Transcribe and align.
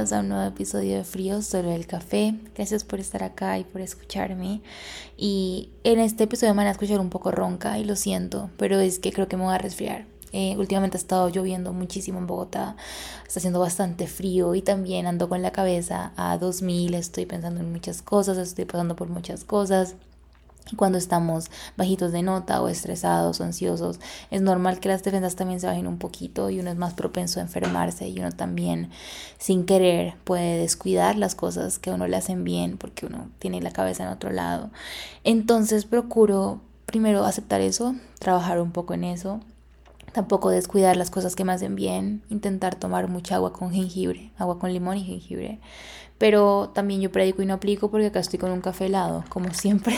bienvenidos 0.00 0.18
a 0.18 0.20
un 0.20 0.28
nuevo 0.30 0.48
episodio 0.48 0.96
de 0.96 1.04
Frío 1.04 1.42
Solo 1.42 1.72
el 1.72 1.86
Café. 1.86 2.34
Gracias 2.54 2.84
por 2.84 3.00
estar 3.00 3.22
acá 3.22 3.58
y 3.58 3.64
por 3.64 3.82
escucharme. 3.82 4.62
Y 5.18 5.68
en 5.84 5.98
este 5.98 6.24
episodio 6.24 6.54
me 6.54 6.58
van 6.58 6.68
a 6.68 6.70
escuchar 6.70 7.00
un 7.00 7.10
poco 7.10 7.30
ronca 7.30 7.78
y 7.78 7.84
lo 7.84 7.96
siento, 7.96 8.48
pero 8.56 8.80
es 8.80 8.98
que 8.98 9.12
creo 9.12 9.28
que 9.28 9.36
me 9.36 9.44
voy 9.44 9.54
a 9.54 9.58
resfriar. 9.58 10.06
Eh, 10.32 10.54
últimamente 10.56 10.96
ha 10.96 11.00
estado 11.00 11.28
lloviendo 11.28 11.74
muchísimo 11.74 12.18
en 12.18 12.26
Bogotá, 12.26 12.76
está 13.26 13.40
haciendo 13.40 13.60
bastante 13.60 14.06
frío 14.06 14.54
y 14.54 14.62
también 14.62 15.06
ando 15.06 15.28
con 15.28 15.42
la 15.42 15.50
cabeza 15.50 16.12
a 16.16 16.38
2000, 16.38 16.94
estoy 16.94 17.26
pensando 17.26 17.60
en 17.60 17.70
muchas 17.70 18.00
cosas, 18.00 18.38
estoy 18.38 18.64
pasando 18.64 18.96
por 18.96 19.08
muchas 19.08 19.44
cosas. 19.44 19.96
Cuando 20.76 20.98
estamos 20.98 21.50
bajitos 21.76 22.12
de 22.12 22.22
nota 22.22 22.62
o 22.62 22.68
estresados 22.68 23.40
o 23.40 23.44
ansiosos, 23.44 24.00
es 24.30 24.42
normal 24.42 24.80
que 24.80 24.88
las 24.88 25.02
defensas 25.02 25.36
también 25.36 25.60
se 25.60 25.66
bajen 25.66 25.86
un 25.86 25.98
poquito 25.98 26.50
y 26.50 26.60
uno 26.60 26.70
es 26.70 26.76
más 26.76 26.94
propenso 26.94 27.40
a 27.40 27.42
enfermarse 27.42 28.08
y 28.08 28.18
uno 28.18 28.32
también 28.32 28.90
sin 29.38 29.64
querer 29.64 30.14
puede 30.24 30.58
descuidar 30.58 31.16
las 31.16 31.34
cosas 31.34 31.78
que 31.78 31.90
a 31.90 31.94
uno 31.94 32.06
le 32.06 32.16
hacen 32.16 32.44
bien 32.44 32.78
porque 32.78 33.06
uno 33.06 33.28
tiene 33.38 33.60
la 33.60 33.72
cabeza 33.72 34.04
en 34.04 34.10
otro 34.10 34.30
lado. 34.30 34.70
Entonces 35.24 35.84
procuro 35.84 36.60
primero 36.86 37.24
aceptar 37.24 37.60
eso, 37.60 37.94
trabajar 38.18 38.60
un 38.60 38.72
poco 38.72 38.94
en 38.94 39.04
eso 39.04 39.40
Tampoco 40.12 40.50
descuidar 40.50 40.96
las 40.96 41.10
cosas 41.10 41.36
que 41.36 41.44
me 41.44 41.52
hacen 41.52 41.76
bien, 41.76 42.22
intentar 42.28 42.74
tomar 42.74 43.08
mucha 43.08 43.36
agua 43.36 43.52
con 43.52 43.70
jengibre, 43.72 44.32
agua 44.38 44.58
con 44.58 44.72
limón 44.72 44.96
y 44.96 45.04
jengibre. 45.04 45.60
Pero 46.18 46.70
también 46.74 47.00
yo 47.00 47.10
predico 47.10 47.40
y 47.40 47.46
no 47.46 47.54
aplico 47.54 47.90
porque 47.90 48.06
acá 48.06 48.20
estoy 48.20 48.38
con 48.38 48.50
un 48.50 48.60
café 48.60 48.86
helado, 48.86 49.24
como 49.28 49.54
siempre. 49.54 49.94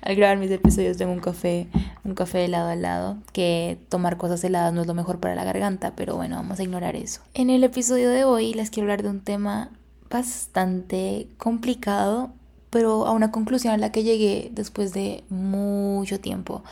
al 0.00 0.16
grabar 0.16 0.38
mis 0.38 0.50
episodios 0.50 0.96
tengo 0.96 1.12
un 1.12 1.20
café, 1.20 1.68
un 2.04 2.14
café 2.14 2.44
helado 2.44 2.70
al 2.70 2.82
lado, 2.82 3.18
que 3.32 3.78
tomar 3.88 4.16
cosas 4.16 4.42
heladas 4.42 4.72
no 4.72 4.80
es 4.80 4.86
lo 4.86 4.94
mejor 4.94 5.20
para 5.20 5.34
la 5.34 5.44
garganta, 5.44 5.92
pero 5.94 6.16
bueno, 6.16 6.36
vamos 6.36 6.58
a 6.58 6.62
ignorar 6.62 6.96
eso. 6.96 7.20
En 7.34 7.50
el 7.50 7.62
episodio 7.62 8.10
de 8.10 8.24
hoy 8.24 8.54
les 8.54 8.70
quiero 8.70 8.86
hablar 8.86 9.02
de 9.02 9.10
un 9.10 9.20
tema 9.20 9.70
bastante 10.10 11.28
complicado, 11.38 12.32
pero 12.74 13.06
a 13.06 13.12
una 13.12 13.30
conclusión 13.30 13.72
a 13.72 13.76
la 13.76 13.92
que 13.92 14.02
llegué 14.02 14.50
después 14.52 14.92
de 14.92 15.22
mucho 15.28 16.18
tiempo 16.18 16.64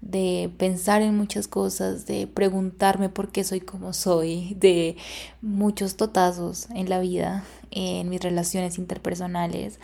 de 0.00 0.50
pensar 0.56 1.02
en 1.02 1.14
muchas 1.14 1.48
cosas, 1.48 2.06
de 2.06 2.26
preguntarme 2.26 3.10
por 3.10 3.28
qué 3.28 3.44
soy 3.44 3.60
como 3.60 3.92
soy, 3.92 4.56
de 4.58 4.96
muchos 5.42 5.96
totazos 5.96 6.70
en 6.70 6.88
la 6.88 6.98
vida, 6.98 7.44
en 7.72 8.08
mis 8.08 8.22
relaciones 8.22 8.78
interpersonales. 8.78 9.78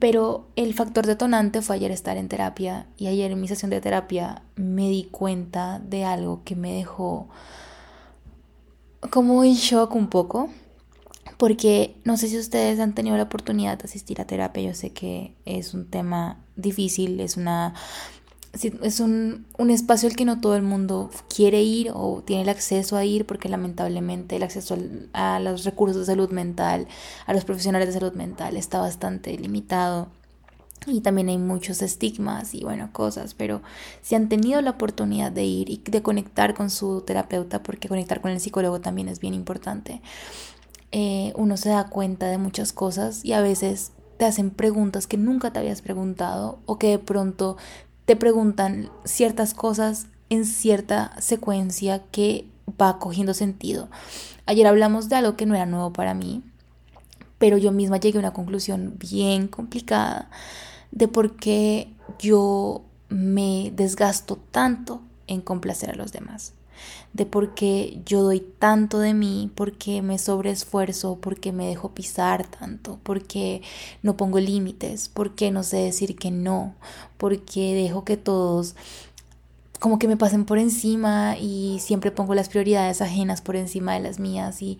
Pero 0.00 0.48
el 0.56 0.74
factor 0.74 1.06
detonante 1.06 1.62
fue 1.62 1.76
ayer 1.76 1.92
estar 1.92 2.16
en 2.16 2.26
terapia 2.26 2.88
y 2.96 3.06
ayer 3.06 3.30
en 3.30 3.40
mi 3.40 3.46
sesión 3.46 3.70
de 3.70 3.80
terapia 3.80 4.42
me 4.56 4.88
di 4.88 5.04
cuenta 5.04 5.78
de 5.78 6.04
algo 6.04 6.42
que 6.44 6.56
me 6.56 6.72
dejó 6.72 7.28
como 9.10 9.44
en 9.44 9.54
shock 9.54 9.94
un 9.94 10.08
poco. 10.08 10.50
Porque 11.40 11.96
no 12.04 12.18
sé 12.18 12.28
si 12.28 12.36
ustedes 12.36 12.78
han 12.80 12.94
tenido 12.94 13.16
la 13.16 13.22
oportunidad 13.22 13.78
de 13.78 13.84
asistir 13.84 14.20
a 14.20 14.26
terapia, 14.26 14.62
yo 14.62 14.74
sé 14.74 14.90
que 14.90 15.34
es 15.46 15.72
un 15.72 15.86
tema 15.86 16.44
difícil, 16.54 17.18
es 17.18 17.38
una 17.38 17.72
es 18.82 19.00
un, 19.00 19.46
un, 19.56 19.70
espacio 19.70 20.10
al 20.10 20.16
que 20.16 20.26
no 20.26 20.42
todo 20.42 20.54
el 20.54 20.62
mundo 20.62 21.08
quiere 21.34 21.62
ir 21.62 21.92
o 21.94 22.22
tiene 22.26 22.42
el 22.42 22.50
acceso 22.50 22.94
a 22.98 23.06
ir 23.06 23.24
porque 23.24 23.48
lamentablemente 23.48 24.36
el 24.36 24.42
acceso 24.42 24.76
a 25.14 25.40
los 25.40 25.64
recursos 25.64 26.00
de 26.00 26.04
salud 26.12 26.28
mental, 26.28 26.88
a 27.24 27.32
los 27.32 27.46
profesionales 27.46 27.88
de 27.88 27.94
salud 27.94 28.12
mental 28.12 28.58
está 28.58 28.78
bastante 28.78 29.34
limitado 29.38 30.08
y 30.86 31.00
también 31.00 31.30
hay 31.30 31.38
muchos 31.38 31.80
estigmas 31.80 32.52
y 32.52 32.64
bueno, 32.64 32.90
cosas, 32.92 33.32
pero 33.32 33.62
si 34.02 34.14
han 34.14 34.28
tenido 34.28 34.60
la 34.60 34.72
oportunidad 34.72 35.32
de 35.32 35.44
ir 35.44 35.70
y 35.70 35.80
de 35.82 36.02
conectar 36.02 36.52
con 36.52 36.68
su 36.68 37.00
terapeuta, 37.00 37.62
porque 37.62 37.88
conectar 37.88 38.20
con 38.20 38.30
el 38.30 38.40
psicólogo 38.40 38.82
también 38.82 39.08
es 39.08 39.20
bien 39.20 39.32
importante, 39.32 40.02
eh, 40.92 41.32
uno 41.36 41.56
se 41.56 41.68
da 41.68 41.88
cuenta 41.88 42.26
de 42.26 42.38
muchas 42.38 42.72
cosas 42.72 43.24
y 43.24 43.32
a 43.32 43.40
veces 43.40 43.92
te 44.18 44.24
hacen 44.24 44.50
preguntas 44.50 45.06
que 45.06 45.16
nunca 45.16 45.52
te 45.52 45.60
habías 45.60 45.82
preguntado 45.82 46.58
o 46.66 46.78
que 46.78 46.88
de 46.88 46.98
pronto 46.98 47.56
te 48.04 48.16
preguntan 48.16 48.90
ciertas 49.04 49.54
cosas 49.54 50.06
en 50.30 50.44
cierta 50.44 51.12
secuencia 51.20 52.02
que 52.10 52.46
va 52.80 52.98
cogiendo 52.98 53.34
sentido. 53.34 53.88
Ayer 54.46 54.66
hablamos 54.66 55.08
de 55.08 55.16
algo 55.16 55.36
que 55.36 55.46
no 55.46 55.54
era 55.54 55.66
nuevo 55.66 55.92
para 55.92 56.14
mí, 56.14 56.42
pero 57.38 57.56
yo 57.56 57.72
misma 57.72 57.98
llegué 57.98 58.18
a 58.18 58.20
una 58.20 58.32
conclusión 58.32 58.96
bien 58.98 59.48
complicada 59.48 60.28
de 60.90 61.08
por 61.08 61.36
qué 61.36 61.92
yo 62.18 62.82
me 63.08 63.72
desgasto 63.74 64.36
tanto 64.50 65.02
en 65.26 65.40
complacer 65.40 65.90
a 65.90 65.94
los 65.94 66.12
demás 66.12 66.54
de 67.12 67.26
por 67.26 67.54
qué 67.54 68.00
yo 68.06 68.22
doy 68.22 68.40
tanto 68.40 68.98
de 68.98 69.14
mí, 69.14 69.50
por 69.54 69.76
qué 69.78 70.02
me 70.02 70.18
sobreesfuerzo, 70.18 71.16
por 71.16 71.40
qué 71.40 71.52
me 71.52 71.66
dejo 71.66 71.92
pisar 71.92 72.46
tanto, 72.46 72.98
por 73.02 73.24
qué 73.24 73.62
no 74.02 74.16
pongo 74.16 74.38
límites, 74.38 75.08
por 75.08 75.34
qué 75.34 75.50
no 75.50 75.62
sé 75.62 75.78
decir 75.78 76.16
que 76.16 76.30
no, 76.30 76.74
por 77.16 77.40
qué 77.42 77.74
dejo 77.74 78.04
que 78.04 78.16
todos 78.16 78.76
como 79.80 79.98
que 79.98 80.08
me 80.08 80.18
pasen 80.18 80.44
por 80.44 80.58
encima 80.58 81.36
y 81.38 81.78
siempre 81.80 82.10
pongo 82.10 82.34
las 82.34 82.50
prioridades 82.50 83.00
ajenas 83.00 83.40
por 83.40 83.56
encima 83.56 83.94
de 83.94 84.00
las 84.00 84.18
mías 84.20 84.60
y 84.60 84.78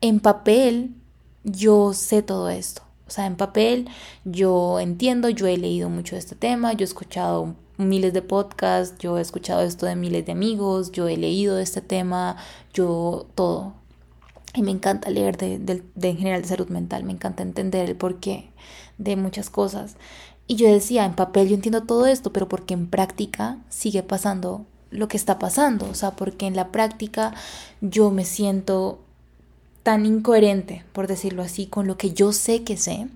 en 0.00 0.20
papel 0.20 0.94
yo 1.44 1.92
sé 1.92 2.22
todo 2.22 2.48
esto. 2.48 2.89
O 3.10 3.12
sea, 3.12 3.26
en 3.26 3.34
papel 3.34 3.88
yo 4.24 4.78
entiendo, 4.78 5.28
yo 5.30 5.48
he 5.48 5.56
leído 5.56 5.90
mucho 5.90 6.14
de 6.14 6.20
este 6.20 6.36
tema, 6.36 6.74
yo 6.74 6.84
he 6.84 6.84
escuchado 6.84 7.56
miles 7.76 8.12
de 8.12 8.22
podcasts, 8.22 8.96
yo 9.00 9.18
he 9.18 9.20
escuchado 9.20 9.62
esto 9.62 9.84
de 9.84 9.96
miles 9.96 10.26
de 10.26 10.32
amigos, 10.32 10.92
yo 10.92 11.08
he 11.08 11.16
leído 11.16 11.56
de 11.56 11.64
este 11.64 11.80
tema, 11.80 12.36
yo 12.72 13.26
todo. 13.34 13.74
Y 14.54 14.62
me 14.62 14.70
encanta 14.70 15.10
leer 15.10 15.36
de, 15.36 15.54
en 15.54 16.16
general 16.18 16.42
de 16.42 16.48
salud 16.48 16.68
mental, 16.68 17.02
me 17.02 17.12
encanta 17.12 17.42
entender 17.42 17.90
el 17.90 17.96
porqué 17.96 18.52
de 18.98 19.16
muchas 19.16 19.50
cosas. 19.50 19.96
Y 20.46 20.54
yo 20.54 20.72
decía, 20.72 21.04
en 21.04 21.14
papel 21.14 21.48
yo 21.48 21.56
entiendo 21.56 21.82
todo 21.82 22.06
esto, 22.06 22.32
pero 22.32 22.48
porque 22.48 22.74
en 22.74 22.88
práctica 22.88 23.58
sigue 23.70 24.04
pasando 24.04 24.66
lo 24.90 25.08
que 25.08 25.16
está 25.16 25.40
pasando. 25.40 25.88
O 25.90 25.94
sea, 25.94 26.12
porque 26.12 26.46
en 26.46 26.54
la 26.54 26.70
práctica 26.70 27.34
yo 27.80 28.12
me 28.12 28.24
siento 28.24 29.00
tan 29.82 30.06
incoherente, 30.06 30.84
por 30.92 31.06
decirlo 31.06 31.42
así, 31.42 31.66
con 31.66 31.86
lo 31.86 31.96
que 31.96 32.12
yo 32.12 32.32
sé 32.32 32.64
que 32.64 32.76
sé. 32.76 33.08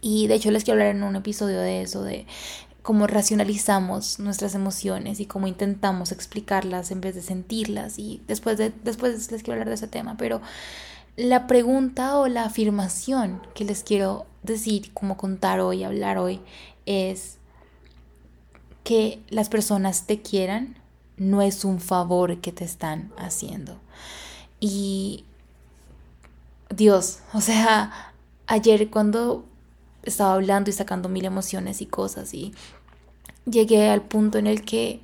Y 0.00 0.26
de 0.28 0.34
hecho 0.34 0.50
les 0.50 0.64
quiero 0.64 0.80
hablar 0.80 0.96
en 0.96 1.02
un 1.02 1.16
episodio 1.16 1.58
de 1.58 1.82
eso, 1.82 2.02
de 2.02 2.26
cómo 2.82 3.06
racionalizamos 3.06 4.18
nuestras 4.18 4.54
emociones 4.54 5.20
y 5.20 5.26
cómo 5.26 5.46
intentamos 5.46 6.12
explicarlas 6.12 6.90
en 6.90 7.00
vez 7.00 7.14
de 7.14 7.22
sentirlas. 7.22 7.98
Y 7.98 8.22
después, 8.26 8.56
de, 8.56 8.72
después 8.84 9.30
les 9.30 9.42
quiero 9.42 9.54
hablar 9.54 9.68
de 9.68 9.74
ese 9.74 9.88
tema, 9.88 10.16
pero 10.16 10.40
la 11.16 11.46
pregunta 11.46 12.16
o 12.18 12.28
la 12.28 12.44
afirmación 12.44 13.42
que 13.54 13.64
les 13.64 13.82
quiero 13.82 14.26
decir, 14.42 14.92
como 14.94 15.16
contar 15.16 15.60
hoy, 15.60 15.84
hablar 15.84 16.18
hoy, 16.18 16.40
es 16.86 17.36
que 18.84 19.20
las 19.28 19.48
personas 19.48 20.06
te 20.06 20.22
quieran 20.22 20.76
no 21.16 21.42
es 21.42 21.66
un 21.66 21.80
favor 21.80 22.38
que 22.38 22.52
te 22.52 22.64
están 22.64 23.12
haciendo. 23.18 23.78
Y 24.58 25.24
Dios, 26.70 27.18
o 27.32 27.40
sea, 27.40 28.12
ayer 28.46 28.90
cuando 28.90 29.44
estaba 30.04 30.34
hablando 30.34 30.70
y 30.70 30.72
sacando 30.72 31.08
mil 31.08 31.24
emociones 31.24 31.80
y 31.82 31.86
cosas 31.86 32.32
y 32.32 32.54
llegué 33.44 33.88
al 33.88 34.02
punto 34.02 34.38
en 34.38 34.46
el 34.46 34.64
que 34.64 35.00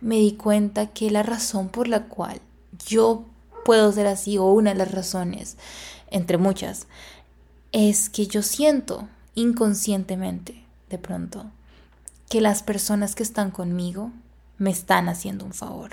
me 0.00 0.16
di 0.16 0.32
cuenta 0.32 0.86
que 0.86 1.10
la 1.10 1.24
razón 1.24 1.68
por 1.68 1.88
la 1.88 2.04
cual 2.04 2.40
yo 2.86 3.24
puedo 3.64 3.90
ser 3.92 4.06
así 4.06 4.38
o 4.38 4.44
una 4.44 4.70
de 4.70 4.76
las 4.76 4.92
razones 4.92 5.56
entre 6.10 6.38
muchas 6.38 6.86
es 7.72 8.08
que 8.08 8.26
yo 8.28 8.42
siento 8.42 9.08
inconscientemente 9.34 10.64
de 10.88 10.98
pronto 10.98 11.46
que 12.30 12.40
las 12.40 12.62
personas 12.62 13.14
que 13.14 13.24
están 13.24 13.50
conmigo 13.50 14.12
me 14.56 14.70
están 14.70 15.08
haciendo 15.08 15.44
un 15.44 15.52
favor. 15.52 15.92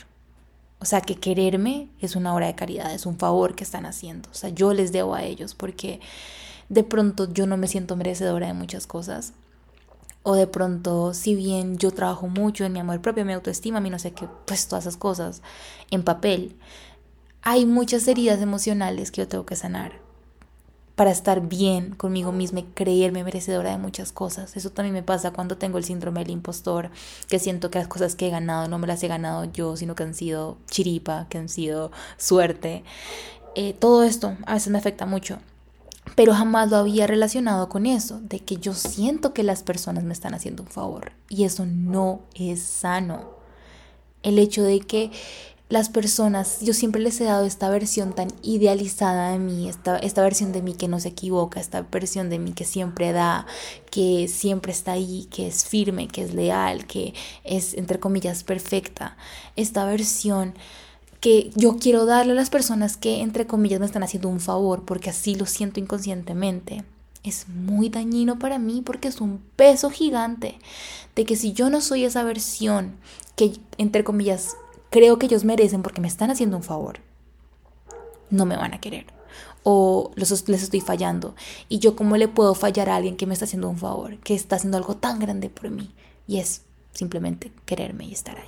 O 0.85 0.87
sea, 0.87 1.01
que 1.01 1.15
quererme 1.15 1.89
es 1.99 2.15
una 2.15 2.35
obra 2.35 2.45
de 2.45 2.53
caridad, 2.53 2.93
es 2.93 3.07
un 3.07 3.17
favor 3.17 3.55
que 3.55 3.63
están 3.63 3.87
haciendo. 3.87 4.29
O 4.29 4.35
sea, 4.35 4.51
yo 4.51 4.71
les 4.71 4.91
debo 4.91 5.15
a 5.15 5.23
ellos 5.23 5.55
porque 5.55 5.99
de 6.69 6.83
pronto 6.83 7.33
yo 7.33 7.47
no 7.47 7.57
me 7.57 7.67
siento 7.67 7.95
merecedora 7.95 8.45
de 8.45 8.53
muchas 8.53 8.85
cosas. 8.85 9.33
O 10.21 10.35
de 10.35 10.45
pronto, 10.45 11.15
si 11.15 11.33
bien 11.33 11.79
yo 11.79 11.89
trabajo 11.89 12.27
mucho 12.27 12.65
en 12.65 12.73
mi 12.73 12.77
amor 12.77 13.01
propio, 13.01 13.25
mi 13.25 13.33
autoestima, 13.33 13.79
mi 13.79 13.89
no 13.89 13.97
sé 13.97 14.11
qué, 14.11 14.27
pues 14.45 14.67
todas 14.67 14.83
esas 14.83 14.95
cosas 14.95 15.41
en 15.89 16.03
papel, 16.03 16.55
hay 17.41 17.65
muchas 17.65 18.07
heridas 18.07 18.39
emocionales 18.39 19.09
que 19.09 19.21
yo 19.21 19.27
tengo 19.27 19.47
que 19.47 19.55
sanar 19.55 20.04
para 20.95 21.11
estar 21.11 21.41
bien 21.41 21.93
conmigo 21.95 22.31
misma 22.31 22.59
y 22.59 22.63
creerme 22.63 23.23
merecedora 23.23 23.71
de 23.71 23.77
muchas 23.77 24.11
cosas. 24.11 24.55
Eso 24.55 24.69
también 24.69 24.93
me 24.93 25.03
pasa 25.03 25.31
cuando 25.31 25.57
tengo 25.57 25.77
el 25.77 25.83
síndrome 25.83 26.21
del 26.21 26.31
impostor, 26.31 26.89
que 27.27 27.39
siento 27.39 27.69
que 27.69 27.79
las 27.79 27.87
cosas 27.87 28.15
que 28.15 28.27
he 28.27 28.31
ganado 28.31 28.67
no 28.67 28.79
me 28.79 28.87
las 28.87 29.03
he 29.03 29.07
ganado 29.07 29.45
yo, 29.45 29.75
sino 29.75 29.95
que 29.95 30.03
han 30.03 30.13
sido 30.13 30.57
chiripa, 30.69 31.27
que 31.29 31.37
han 31.37 31.49
sido 31.49 31.91
suerte. 32.17 32.83
Eh, 33.55 33.73
todo 33.73 34.03
esto 34.03 34.37
a 34.45 34.53
veces 34.53 34.71
me 34.71 34.77
afecta 34.77 35.05
mucho 35.05 35.39
pero 36.13 36.33
jamás 36.33 36.69
lo 36.69 36.77
había 36.77 37.07
relacionado 37.07 37.67
con 37.67 37.85
eso, 37.85 38.19
de 38.21 38.39
que 38.39 38.57
yo 38.57 38.73
siento 38.73 39.33
que 39.33 39.43
las 39.43 39.63
personas 39.63 40.03
me 40.03 40.13
están 40.13 40.33
haciendo 40.33 40.63
un 40.63 40.69
favor 40.69 41.13
y 41.29 41.45
eso 41.45 41.65
no 41.65 42.21
es 42.35 42.61
sano. 42.61 43.33
El 44.21 44.39
hecho 44.39 44.63
de 44.63 44.79
que 44.79 45.11
las 45.67 45.89
personas, 45.89 46.59
yo 46.61 46.73
siempre 46.73 47.01
les 47.01 47.19
he 47.19 47.23
dado 47.23 47.45
esta 47.45 47.69
versión 47.69 48.13
tan 48.13 48.27
idealizada 48.43 49.31
de 49.31 49.39
mí, 49.39 49.67
esta, 49.67 49.97
esta 49.97 50.21
versión 50.21 50.51
de 50.51 50.61
mí 50.61 50.75
que 50.75 50.87
no 50.87 50.99
se 50.99 51.09
equivoca, 51.09 51.59
esta 51.59 51.81
versión 51.81 52.29
de 52.29 52.37
mí 52.37 52.53
que 52.53 52.65
siempre 52.65 53.11
da, 53.13 53.47
que 53.89 54.27
siempre 54.27 54.71
está 54.71 54.91
ahí, 54.91 55.27
que 55.31 55.47
es 55.47 55.65
firme, 55.65 56.07
que 56.07 56.23
es 56.23 56.35
leal, 56.35 56.85
que 56.85 57.15
es, 57.43 57.73
entre 57.73 57.99
comillas, 57.99 58.43
perfecta. 58.43 59.17
Esta 59.55 59.85
versión 59.85 60.53
que 61.19 61.49
yo 61.55 61.77
quiero 61.77 62.05
darle 62.05 62.33
a 62.33 62.35
las 62.35 62.51
personas 62.51 62.95
que, 62.95 63.21
entre 63.21 63.47
comillas, 63.47 63.79
me 63.79 63.87
están 63.87 64.03
haciendo 64.03 64.29
un 64.29 64.39
favor, 64.39 64.85
porque 64.85 65.09
así 65.09 65.33
lo 65.33 65.47
siento 65.47 65.79
inconscientemente. 65.79 66.85
Es 67.23 67.47
muy 67.49 67.89
dañino 67.89 68.37
para 68.37 68.59
mí 68.59 68.83
porque 68.85 69.07
es 69.07 69.19
un 69.19 69.41
peso 69.55 69.89
gigante 69.89 70.59
de 71.15 71.25
que 71.25 71.35
si 71.35 71.53
yo 71.53 71.71
no 71.71 71.81
soy 71.81 72.03
esa 72.05 72.21
versión 72.21 72.97
que, 73.35 73.53
entre 73.79 74.03
comillas, 74.03 74.55
creo 74.95 75.19
que 75.19 75.25
ellos 75.25 75.43
merecen 75.43 75.81
porque 75.83 75.99
me 75.99 76.07
están 76.07 76.31
haciendo 76.31 76.55
un 76.55 76.63
favor, 76.63 76.99
no 78.29 78.45
me 78.45 78.55
van 78.55 78.73
a 78.73 78.79
querer. 78.79 79.07
O 79.63 80.11
les 80.15 80.31
estoy 80.31 80.79
fallando. 80.79 81.35
Y 81.67 81.79
yo 81.79 81.97
cómo 81.97 82.15
le 82.15 82.29
puedo 82.29 82.55
fallar 82.55 82.87
a 82.87 82.95
alguien 82.95 83.17
que 83.17 83.25
me 83.25 83.33
está 83.33 83.43
haciendo 83.43 83.67
un 83.67 83.77
favor, 83.77 84.17
que 84.19 84.33
está 84.33 84.55
haciendo 84.55 84.77
algo 84.77 84.95
tan 84.95 85.19
grande 85.19 85.49
por 85.49 85.69
mí. 85.69 85.91
Y 86.27 86.37
es 86.37 86.61
simplemente 86.93 87.51
quererme 87.65 88.05
y 88.05 88.13
estar 88.13 88.37
ahí. 88.37 88.47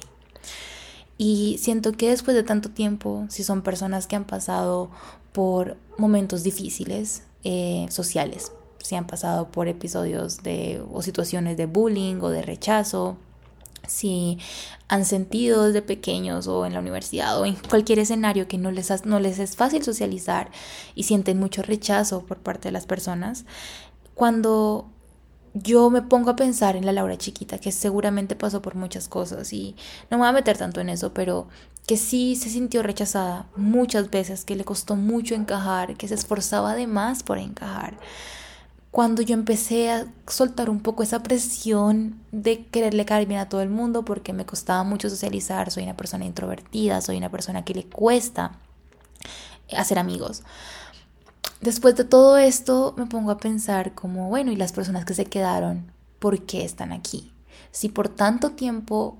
Y 1.18 1.58
siento 1.60 1.92
que 1.92 2.12
después 2.12 2.34
de 2.38 2.44
tanto 2.44 2.70
tiempo, 2.70 3.26
si 3.28 3.44
son 3.44 3.62
personas 3.62 4.08
que 4.08 4.16
han 4.16 4.24
pasado 4.24 4.90
por 5.34 5.76
momentos 5.98 6.44
difíciles 6.44 7.24
eh, 7.44 7.88
sociales, 7.90 8.54
si 8.82 8.96
han 8.96 9.06
pasado 9.06 9.52
por 9.52 9.68
episodios 9.68 10.44
de 10.44 10.82
o 10.94 11.02
situaciones 11.02 11.58
de 11.58 11.66
bullying 11.66 12.22
o 12.22 12.30
de 12.30 12.42
rechazo, 12.42 13.18
si 13.88 14.38
han 14.88 15.06
sentido 15.06 15.64
desde 15.64 15.82
pequeños 15.82 16.48
o 16.48 16.66
en 16.66 16.74
la 16.74 16.80
universidad 16.80 17.40
o 17.40 17.46
en 17.46 17.56
cualquier 17.56 18.00
escenario 18.00 18.48
que 18.48 18.58
no 18.58 18.72
les, 18.72 19.06
no 19.06 19.20
les 19.20 19.40
es 19.40 19.56
fácil 19.56 19.84
socializar 19.84 20.52
y 20.96 21.04
sienten 21.04 21.40
mucho 21.40 21.62
rechazo 21.62 22.26
por 22.26 22.38
parte 22.38 22.70
de 22.70 22.74
las 22.74 22.86
personas, 22.86 23.46
cuando 24.14 24.90
yo 25.54 25.90
me 25.90 26.02
pongo 26.02 26.30
a 26.30 26.36
pensar 26.36 26.76
en 26.76 26.86
la 26.86 26.92
Laura 26.92 27.18
chiquita, 27.18 27.58
que 27.58 27.72
seguramente 27.72 28.36
pasó 28.36 28.62
por 28.62 28.76
muchas 28.76 29.08
cosas 29.08 29.52
y 29.54 29.76
no 30.10 30.18
me 30.18 30.24
voy 30.24 30.30
a 30.30 30.34
meter 30.34 30.58
tanto 30.58 30.82
en 30.82 30.90
eso, 30.90 31.14
pero 31.14 31.48
que 31.88 31.98
sí 31.98 32.36
se 32.36 32.50
sintió 32.50 32.84
rechazada 32.84 33.48
muchas 33.56 34.10
veces, 34.12 34.44
que 34.46 34.56
le 34.56 34.66
costó 34.66 34.96
mucho 34.96 35.36
encajar, 35.36 35.96
que 35.96 36.08
se 36.08 36.16
esforzaba 36.16 36.76
de 36.76 36.86
más 36.86 37.24
por 37.24 37.38
encajar 37.38 37.98
cuando 38.98 39.22
yo 39.22 39.36
empecé 39.36 39.92
a 39.92 40.08
soltar 40.26 40.72
un 40.72 40.80
poco 40.80 41.04
esa 41.04 41.22
presión 41.22 42.20
de 42.32 42.66
quererle 42.66 43.06
caer 43.06 43.28
bien 43.28 43.40
a 43.40 43.48
todo 43.48 43.62
el 43.62 43.70
mundo 43.70 44.04
porque 44.04 44.34
me 44.34 44.48
costaba 44.48 44.84
mucho 44.84 45.08
socializar, 45.08 45.70
soy 45.70 45.84
una 45.84 45.96
persona 45.96 46.26
introvertida, 46.26 47.00
soy 47.02 47.18
una 47.18 47.30
persona 47.30 47.64
que 47.64 47.76
le 47.76 47.86
cuesta 47.86 48.58
hacer 49.72 50.00
amigos. 50.00 50.42
Después 51.62 51.96
de 51.96 52.06
todo 52.06 52.38
esto 52.38 52.96
me 52.98 53.06
pongo 53.06 53.30
a 53.30 53.38
pensar 53.38 53.94
como, 53.94 54.30
bueno, 54.30 54.52
¿y 54.52 54.56
las 54.56 54.74
personas 54.74 55.06
que 55.06 55.14
se 55.14 55.26
quedaron, 55.26 55.92
por 56.18 56.48
qué 56.48 56.66
están 56.66 56.92
aquí? 56.92 57.32
Si 57.70 57.90
por 57.90 58.10
tanto 58.10 58.54
tiempo 58.54 59.20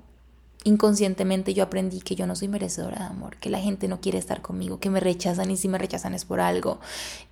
inconscientemente 0.68 1.54
yo 1.54 1.64
aprendí 1.64 2.02
que 2.02 2.16
yo 2.16 2.28
no 2.28 2.36
soy 2.36 2.50
merecedora 2.50 3.00
de 3.00 3.06
amor, 3.06 3.38
que 3.38 3.50
la 3.50 3.60
gente 3.60 3.88
no 3.88 4.02
quiere 4.02 4.18
estar 4.18 4.42
conmigo, 4.42 4.80
que 4.80 4.90
me 4.90 5.00
rechazan 5.00 5.50
y 5.50 5.58
si 5.58 5.68
me 5.68 5.78
rechazan 5.78 6.14
es 6.14 6.26
por 6.26 6.40
algo, 6.40 6.80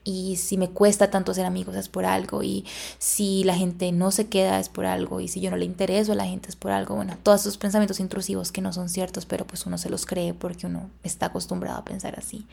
y 0.04 0.38
si 0.38 0.58
me 0.58 0.70
cuesta 0.70 1.10
tanto 1.12 1.34
ser 1.34 1.46
amigos 1.46 1.76
es 1.76 1.90
por 1.90 2.06
algo, 2.06 2.44
y 2.44 2.66
si 2.98 3.44
la 3.44 3.56
gente 3.56 3.92
no 3.92 4.12
se 4.12 4.28
queda 4.28 4.60
es 4.60 4.70
por 4.70 4.86
algo, 4.86 5.20
y 5.20 5.28
si 5.28 5.42
yo 5.42 5.52
no 5.52 5.58
le 5.58 5.66
intereso 5.66 6.14
a 6.14 6.16
la 6.16 6.26
gente 6.26 6.50
es 6.50 6.56
por 6.56 6.72
algo, 6.72 6.96
bueno, 6.96 7.18
todos 7.24 7.42
esos 7.42 7.58
pensamientos 7.58 8.00
intrusivos 8.00 8.52
que 8.52 8.62
no 8.62 8.72
son 8.72 8.90
ciertos, 8.90 9.26
pero 9.26 9.46
pues 9.46 9.66
uno 9.66 9.78
se 9.78 9.90
los 9.90 10.06
cree 10.06 10.34
porque 10.34 10.68
uno 10.68 10.90
está 11.04 11.28
acostumbrado 11.28 11.80
a 11.80 11.86
pensar 11.86 12.18
así. 12.18 12.48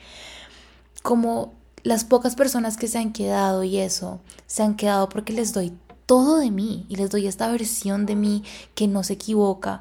Como 1.03 1.55
las 1.85 2.05
pocas 2.05 2.35
personas 2.35 2.77
que 2.77 2.89
se 2.89 2.99
han 2.99 3.13
quedado 3.13 3.63
y 3.63 3.79
eso, 3.79 4.21
se 4.47 4.63
han 4.63 4.77
quedado 4.77 5.09
porque 5.09 5.33
les 5.33 5.53
doy 5.53 5.73
todo 6.07 6.39
de 6.39 6.51
mí 6.51 6.87
y 6.89 6.97
les 6.97 7.11
doy 7.11 7.27
esta 7.27 7.51
versión 7.51 8.07
de 8.07 8.17
mí 8.17 8.43
que 8.75 8.89
no 8.89 9.05
se 9.05 9.15
equivoca, 9.15 9.81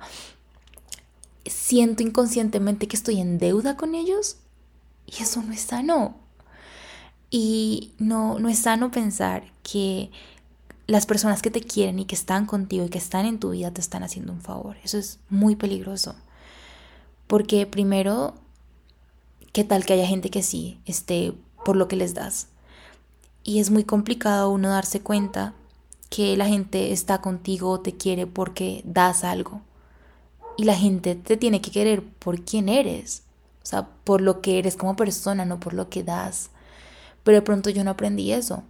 siento 1.46 2.04
inconscientemente 2.04 2.88
que 2.88 2.96
estoy 2.96 3.20
en 3.20 3.38
deuda 3.38 3.78
con 3.78 3.96
ellos 3.96 4.38
y 5.06 5.22
eso 5.22 5.42
no 5.42 5.54
es 5.54 5.62
sano. 5.62 6.16
Y 7.30 7.94
no, 7.98 8.40
no 8.40 8.50
es 8.50 8.60
sano 8.60 8.92
pensar 8.92 9.52
que 9.64 10.12
las 10.88 11.06
personas 11.06 11.42
que 11.42 11.52
te 11.52 11.62
quieren 11.62 12.00
y 12.00 12.06
que 12.06 12.16
están 12.16 12.46
contigo 12.46 12.86
y 12.86 12.90
que 12.90 12.98
están 12.98 13.26
en 13.26 13.40
tu 13.40 13.52
vida 13.52 13.72
te 13.72 13.82
están 13.82 14.04
haciendo 14.04 14.34
un 14.34 14.42
favor. 14.42 14.78
Eso 14.84 14.98
es 14.98 15.20
muy 15.30 15.56
peligroso. 15.56 16.16
Porque 17.28 17.66
primero, 17.66 18.36
¿qué 19.54 19.64
tal 19.64 19.86
que 19.86 19.94
haya 19.94 20.06
gente 20.06 20.30
que 20.30 20.44
sí 20.44 20.80
esté 20.86 21.34
por 21.64 21.78
lo 21.78 21.88
que 21.88 21.96
les 21.96 22.14
das? 22.14 22.48
Y 23.44 23.60
es 23.60 23.72
muy 23.72 23.86
complicado 23.86 24.52
uno 24.52 24.70
darse 24.70 25.00
cuenta 25.00 25.54
que 26.10 26.36
la 26.36 26.46
gente 26.46 26.92
está 26.92 27.22
contigo 27.22 27.70
o 27.70 27.80
te 27.80 27.96
quiere 27.96 28.28
porque 28.28 28.82
das 28.84 29.24
algo 29.24 29.62
y 30.58 30.64
la 30.64 30.76
gente 30.76 31.16
te 31.16 31.38
tiene 31.38 31.62
que 31.62 31.72
querer 31.72 32.04
por 32.04 32.42
quién 32.42 32.70
eres, 32.70 33.24
o 33.64 33.66
sea, 33.66 33.88
por 34.04 34.22
lo 34.22 34.42
que 34.42 34.60
eres 34.60 34.76
como 34.76 34.96
persona, 34.96 35.46
no 35.46 35.60
por 35.60 35.74
lo 35.74 35.90
que 35.90 36.04
das. 36.04 36.50
Pero 37.24 37.36
de 37.36 37.42
pronto 37.42 37.70
yo 37.70 37.84
no 37.84 37.92
aprendí 37.92 38.32
eso. 38.32 38.64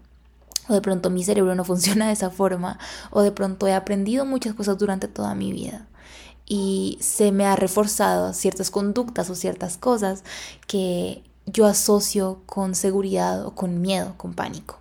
O 0.68 0.74
de 0.74 0.82
pronto 0.82 1.10
mi 1.10 1.24
cerebro 1.24 1.56
no 1.56 1.64
funciona 1.66 2.08
de 2.08 2.14
esa 2.14 2.30
forma. 2.30 2.78
O 3.10 3.22
de 3.22 3.32
pronto 3.32 3.68
he 3.68 3.74
aprendido 3.74 4.26
muchas 4.26 4.54
cosas 4.54 4.78
durante 4.78 5.08
toda 5.08 5.34
mi 5.36 5.52
vida. 5.52 5.88
Y 6.46 6.98
se 7.02 7.32
me 7.32 7.46
ha 7.46 7.56
reforzado 7.56 8.34
ciertas 8.34 8.72
conductas 8.72 9.30
o 9.30 9.36
ciertas 9.36 9.78
cosas 9.78 10.24
que 10.68 11.24
yo 11.46 11.66
asocio 11.66 12.42
con 12.46 12.76
seguridad 12.76 13.46
o 13.46 13.56
con 13.56 13.82
miedo, 13.82 14.16
con 14.18 14.34
pánico. 14.34 14.78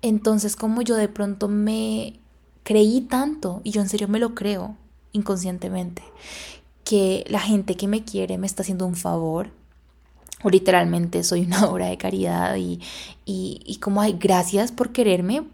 Entonces, 0.00 0.56
como 0.56 0.82
yo 0.82 0.96
de 0.96 1.08
pronto 1.08 1.48
me 1.48 2.20
creí 2.62 3.00
tanto, 3.00 3.60
y 3.64 3.72
yo 3.72 3.80
en 3.80 3.88
serio 3.88 4.08
me 4.08 4.20
lo 4.20 4.34
creo, 4.34 4.76
inconscientemente 5.12 6.02
que 6.84 7.24
la 7.28 7.40
gente 7.40 7.76
que 7.76 7.88
me 7.88 8.04
quiere 8.04 8.38
me 8.38 8.46
está 8.46 8.62
haciendo 8.62 8.86
un 8.86 8.96
favor. 8.96 9.50
O 10.44 10.50
literalmente 10.50 11.22
soy 11.22 11.42
una 11.42 11.66
obra 11.70 11.86
de 11.86 11.98
caridad 11.98 12.56
y, 12.56 12.80
y, 13.24 13.78
como 13.80 14.00
hay 14.00 14.14
gracias 14.14 14.72
por 14.72 14.90
quererme 14.90 15.44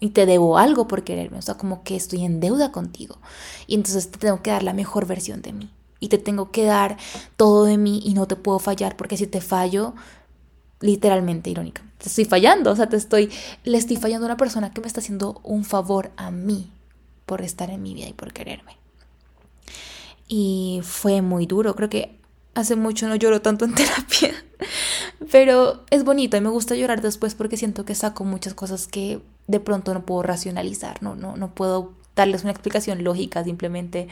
y 0.00 0.10
te 0.10 0.26
debo 0.26 0.58
algo 0.58 0.86
por 0.86 1.02
quererme, 1.02 1.38
o 1.38 1.42
sea, 1.42 1.56
como 1.56 1.82
que 1.82 1.96
estoy 1.96 2.24
en 2.24 2.38
deuda 2.38 2.70
contigo 2.70 3.18
y 3.66 3.74
entonces 3.74 4.10
te 4.10 4.18
tengo 4.18 4.42
que 4.42 4.50
dar 4.50 4.62
la 4.62 4.72
mejor 4.72 5.06
versión 5.06 5.42
de 5.42 5.52
mí 5.52 5.70
y 5.98 6.08
te 6.08 6.18
tengo 6.18 6.52
que 6.52 6.64
dar 6.64 6.98
todo 7.36 7.64
de 7.64 7.78
mí 7.78 8.00
y 8.04 8.14
no 8.14 8.28
te 8.28 8.36
puedo 8.36 8.60
fallar 8.60 8.96
porque 8.96 9.16
si 9.16 9.26
te 9.26 9.40
fallo, 9.40 9.94
literalmente 10.80 11.50
irónica, 11.50 11.82
te 11.96 12.08
estoy 12.08 12.26
fallando, 12.26 12.70
o 12.70 12.76
sea, 12.76 12.88
te 12.88 12.96
estoy, 12.96 13.30
le 13.64 13.78
estoy 13.78 13.96
fallando 13.96 14.26
a 14.26 14.28
una 14.28 14.36
persona 14.36 14.72
que 14.72 14.80
me 14.80 14.86
está 14.86 15.00
haciendo 15.00 15.40
un 15.42 15.64
favor 15.64 16.12
a 16.16 16.30
mí 16.30 16.70
por 17.26 17.42
estar 17.42 17.70
en 17.70 17.82
mi 17.82 17.94
vida 17.94 18.08
y 18.08 18.12
por 18.12 18.32
quererme 18.32 18.78
y 20.28 20.80
fue 20.84 21.22
muy 21.22 21.46
duro. 21.46 21.74
Creo 21.74 21.88
que 21.88 22.18
hace 22.54 22.76
mucho 22.76 23.08
no 23.08 23.16
lloro 23.16 23.40
tanto 23.42 23.64
en 23.64 23.74
terapia, 23.74 24.34
pero 25.30 25.84
es 25.90 26.04
bonito 26.04 26.36
y 26.36 26.40
me 26.40 26.50
gusta 26.50 26.74
llorar 26.74 27.00
después 27.00 27.34
porque 27.34 27.56
siento 27.56 27.84
que 27.84 27.94
saco 27.94 28.24
muchas 28.24 28.54
cosas 28.54 28.86
que 28.86 29.20
de 29.46 29.60
pronto 29.60 29.94
no 29.94 30.04
puedo 30.04 30.22
racionalizar, 30.22 31.02
no, 31.02 31.14
no, 31.14 31.36
no 31.36 31.54
puedo 31.54 31.94
darles 32.14 32.42
una 32.42 32.52
explicación 32.52 33.02
lógica, 33.04 33.44
simplemente 33.44 34.08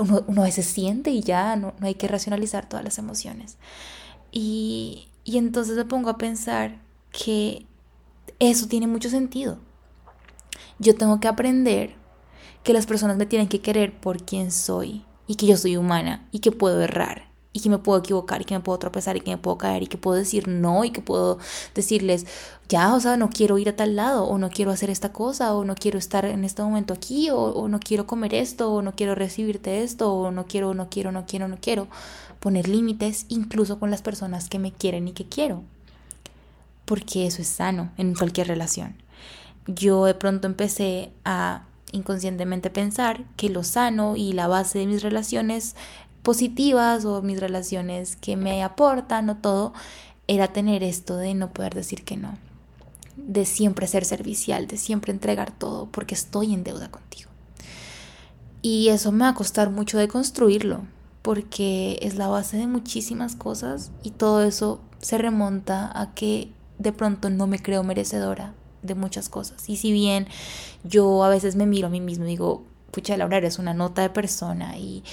uno, 0.00 0.24
uno 0.26 0.42
a 0.42 0.46
veces 0.46 0.66
siente 0.66 1.10
y 1.10 1.22
ya 1.22 1.56
no, 1.56 1.74
no 1.78 1.86
hay 1.86 1.94
que 1.94 2.08
racionalizar 2.08 2.68
todas 2.68 2.84
las 2.84 2.98
emociones. 2.98 3.56
Y, 4.32 5.08
y 5.24 5.38
entonces 5.38 5.76
me 5.76 5.84
pongo 5.84 6.10
a 6.10 6.18
pensar 6.18 6.78
que 7.12 7.66
eso 8.38 8.66
tiene 8.66 8.86
mucho 8.86 9.10
sentido. 9.10 9.58
Yo 10.78 10.94
tengo 10.94 11.20
que 11.20 11.28
aprender 11.28 11.94
que 12.62 12.72
las 12.72 12.86
personas 12.86 13.16
me 13.16 13.26
tienen 13.26 13.48
que 13.48 13.60
querer 13.60 13.98
por 13.98 14.24
quien 14.24 14.52
soy 14.52 15.04
y 15.28 15.36
que 15.36 15.46
yo 15.46 15.56
soy 15.56 15.76
humana 15.76 16.26
y 16.32 16.40
que 16.40 16.50
puedo 16.50 16.80
errar 16.80 17.28
y 17.52 17.60
que 17.60 17.70
me 17.70 17.78
puedo 17.78 17.98
equivocar 17.98 18.42
y 18.42 18.44
que 18.44 18.54
me 18.54 18.60
puedo 18.60 18.78
tropezar 18.78 19.16
y 19.16 19.20
que 19.20 19.30
me 19.30 19.38
puedo 19.38 19.58
caer 19.58 19.82
y 19.82 19.86
que 19.86 19.98
puedo 19.98 20.16
decir 20.16 20.48
no 20.48 20.84
y 20.84 20.90
que 20.90 21.00
puedo 21.00 21.38
decirles 21.74 22.26
ya, 22.68 22.94
o 22.94 23.00
sea, 23.00 23.16
no 23.16 23.30
quiero 23.30 23.58
ir 23.58 23.68
a 23.68 23.76
tal 23.76 23.96
lado 23.96 24.24
o 24.24 24.38
no 24.38 24.50
quiero 24.50 24.70
hacer 24.70 24.90
esta 24.90 25.12
cosa 25.12 25.54
o 25.54 25.64
no 25.64 25.74
quiero 25.74 25.98
estar 25.98 26.24
en 26.26 26.44
este 26.44 26.62
momento 26.62 26.92
aquí 26.92 27.28
o, 27.30 27.66
no 27.68 27.80
quiero 27.80 28.06
comer 28.06 28.34
esto 28.34 28.72
o 28.72 28.82
no 28.82 28.94
quiero 28.94 29.14
recibirte 29.14 29.82
esto 29.82 30.12
o 30.12 30.30
no 30.30 30.46
quiero, 30.46 30.74
no 30.74 30.88
quiero, 30.90 31.12
no 31.12 31.24
quiero, 31.26 31.48
no 31.48 31.58
quiero. 31.60 31.88
Poner 32.40 32.68
límites 32.68 33.24
incluso 33.28 33.78
con 33.78 33.90
las 33.90 34.02
personas 34.02 34.48
que 34.48 34.58
me 34.58 34.72
quieren 34.72 35.08
y 35.08 35.12
que 35.12 35.24
quiero. 35.24 35.62
Porque 36.84 37.26
eso 37.26 37.42
es 37.42 37.48
sano 37.48 37.90
en 37.96 38.14
cualquier 38.14 38.48
relación. 38.48 38.94
Yo 39.66 40.04
de 40.04 40.14
pronto 40.14 40.46
empecé 40.46 41.10
a 41.24 41.67
inconscientemente 41.92 42.70
pensar 42.70 43.24
que 43.36 43.48
lo 43.48 43.64
sano 43.64 44.16
y 44.16 44.32
la 44.32 44.48
base 44.48 44.78
de 44.78 44.86
mis 44.86 45.02
relaciones 45.02 45.76
positivas 46.22 47.04
o 47.04 47.22
mis 47.22 47.40
relaciones 47.40 48.16
que 48.16 48.36
me 48.36 48.62
aportan 48.62 49.30
o 49.30 49.36
todo 49.36 49.72
era 50.26 50.48
tener 50.48 50.82
esto 50.82 51.16
de 51.16 51.34
no 51.34 51.52
poder 51.52 51.74
decir 51.74 52.04
que 52.04 52.16
no, 52.16 52.36
de 53.16 53.46
siempre 53.46 53.86
ser 53.86 54.04
servicial, 54.04 54.66
de 54.66 54.76
siempre 54.76 55.12
entregar 55.12 55.50
todo 55.50 55.86
porque 55.86 56.14
estoy 56.14 56.52
en 56.52 56.64
deuda 56.64 56.90
contigo. 56.90 57.30
Y 58.60 58.88
eso 58.88 59.12
me 59.12 59.24
va 59.24 59.30
a 59.30 59.34
costar 59.34 59.70
mucho 59.70 59.98
de 59.98 60.08
construirlo, 60.08 60.82
porque 61.22 61.98
es 62.02 62.16
la 62.16 62.28
base 62.28 62.56
de 62.56 62.66
muchísimas 62.66 63.36
cosas 63.36 63.90
y 64.02 64.10
todo 64.10 64.42
eso 64.42 64.80
se 65.00 65.16
remonta 65.16 65.90
a 65.98 66.14
que 66.14 66.52
de 66.78 66.92
pronto 66.92 67.30
no 67.30 67.46
me 67.46 67.60
creo 67.60 67.82
merecedora 67.82 68.54
de 68.88 68.96
muchas 68.96 69.28
cosas. 69.28 69.68
Y 69.68 69.76
si 69.76 69.92
bien 69.92 70.26
yo 70.82 71.22
a 71.22 71.28
veces 71.28 71.54
me 71.54 71.66
miro 71.66 71.86
a 71.86 71.90
mí 71.90 72.00
mismo 72.00 72.24
y 72.24 72.28
digo, 72.28 72.64
pucha, 72.90 73.16
Laura, 73.16 73.36
eres 73.36 73.58
una 73.58 73.74
nota 73.74 74.02
de 74.02 74.10
persona 74.10 74.76
y 74.76 75.04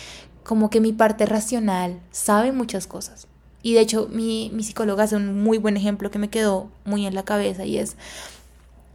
como 0.44 0.70
que 0.70 0.82
mi 0.82 0.94
parte 0.94 1.26
racional 1.26 2.00
sabe 2.12 2.52
muchas 2.52 2.88
cosas. 2.88 3.28
Y 3.62 3.74
de 3.74 3.82
hecho 3.82 4.08
mi, 4.12 4.52
mi 4.54 4.64
psicóloga 4.64 5.04
hace 5.04 5.16
un 5.16 5.44
muy 5.44 5.58
buen 5.58 5.76
ejemplo 5.78 6.12
que 6.12 6.20
me 6.20 6.30
quedó 6.30 6.70
muy 6.86 7.06
en 7.06 7.16
la 7.16 7.24
cabeza 7.24 7.66
y 7.66 7.78
es, 7.78 7.98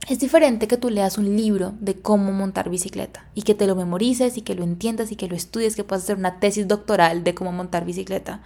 es 0.08 0.18
diferente 0.18 0.68
que 0.68 0.76
tú 0.76 0.90
leas 0.90 1.18
un 1.18 1.36
libro 1.36 1.74
de 1.80 1.94
cómo 1.94 2.32
montar 2.32 2.70
bicicleta 2.70 3.26
y 3.34 3.42
que 3.42 3.54
te 3.54 3.66
lo 3.66 3.76
memorices 3.76 4.36
y 4.36 4.42
que 4.42 4.54
lo 4.54 4.62
entiendas 4.62 5.12
y 5.12 5.16
que 5.16 5.28
lo 5.28 5.34
estudies, 5.34 5.76
que 5.76 5.84
puedas 5.84 6.04
hacer 6.04 6.16
una 6.16 6.40
tesis 6.40 6.68
doctoral 6.68 7.24
de 7.24 7.34
cómo 7.34 7.52
montar 7.52 7.84
bicicleta. 7.84 8.42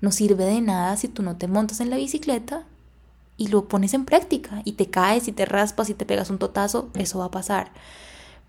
No 0.00 0.12
sirve 0.12 0.44
de 0.44 0.60
nada 0.60 0.96
si 0.96 1.08
tú 1.08 1.22
no 1.22 1.36
te 1.36 1.48
montas 1.48 1.80
en 1.80 1.90
la 1.90 1.96
bicicleta 1.96 2.64
y 3.36 3.48
lo 3.48 3.66
pones 3.68 3.94
en 3.94 4.04
práctica 4.04 4.62
y 4.64 4.72
te 4.72 4.86
caes 4.86 5.28
y 5.28 5.32
te 5.32 5.44
raspas 5.44 5.90
y 5.90 5.94
te 5.94 6.06
pegas 6.06 6.30
un 6.30 6.38
totazo, 6.38 6.90
eso 6.94 7.18
va 7.18 7.26
a 7.26 7.30
pasar. 7.30 7.72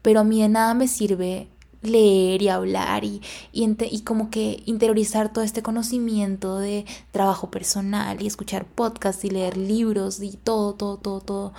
Pero 0.02 0.20
a 0.20 0.24
mí 0.24 0.42
de 0.42 0.50
nada 0.50 0.74
me 0.74 0.88
sirve 0.88 1.48
leer 1.82 2.42
y 2.42 2.50
hablar 2.50 3.04
y, 3.04 3.22
y, 3.52 4.02
como 4.02 4.30
que 4.30 4.64
interiorizar 4.66 5.32
todo 5.32 5.44
este 5.44 5.62
conocimiento 5.62 6.58
de 6.58 6.86
trabajo 7.12 7.52
personal 7.52 8.22
y 8.22 8.28
escuchar 8.28 8.66
podcasts 8.66 9.24
y 9.26 9.30
leer 9.30 9.58
libros 9.58 10.22
y 10.22 10.32
todo, 10.32 10.74
todo, 10.74 10.98
todo, 10.98 11.22
todo. 11.22 11.54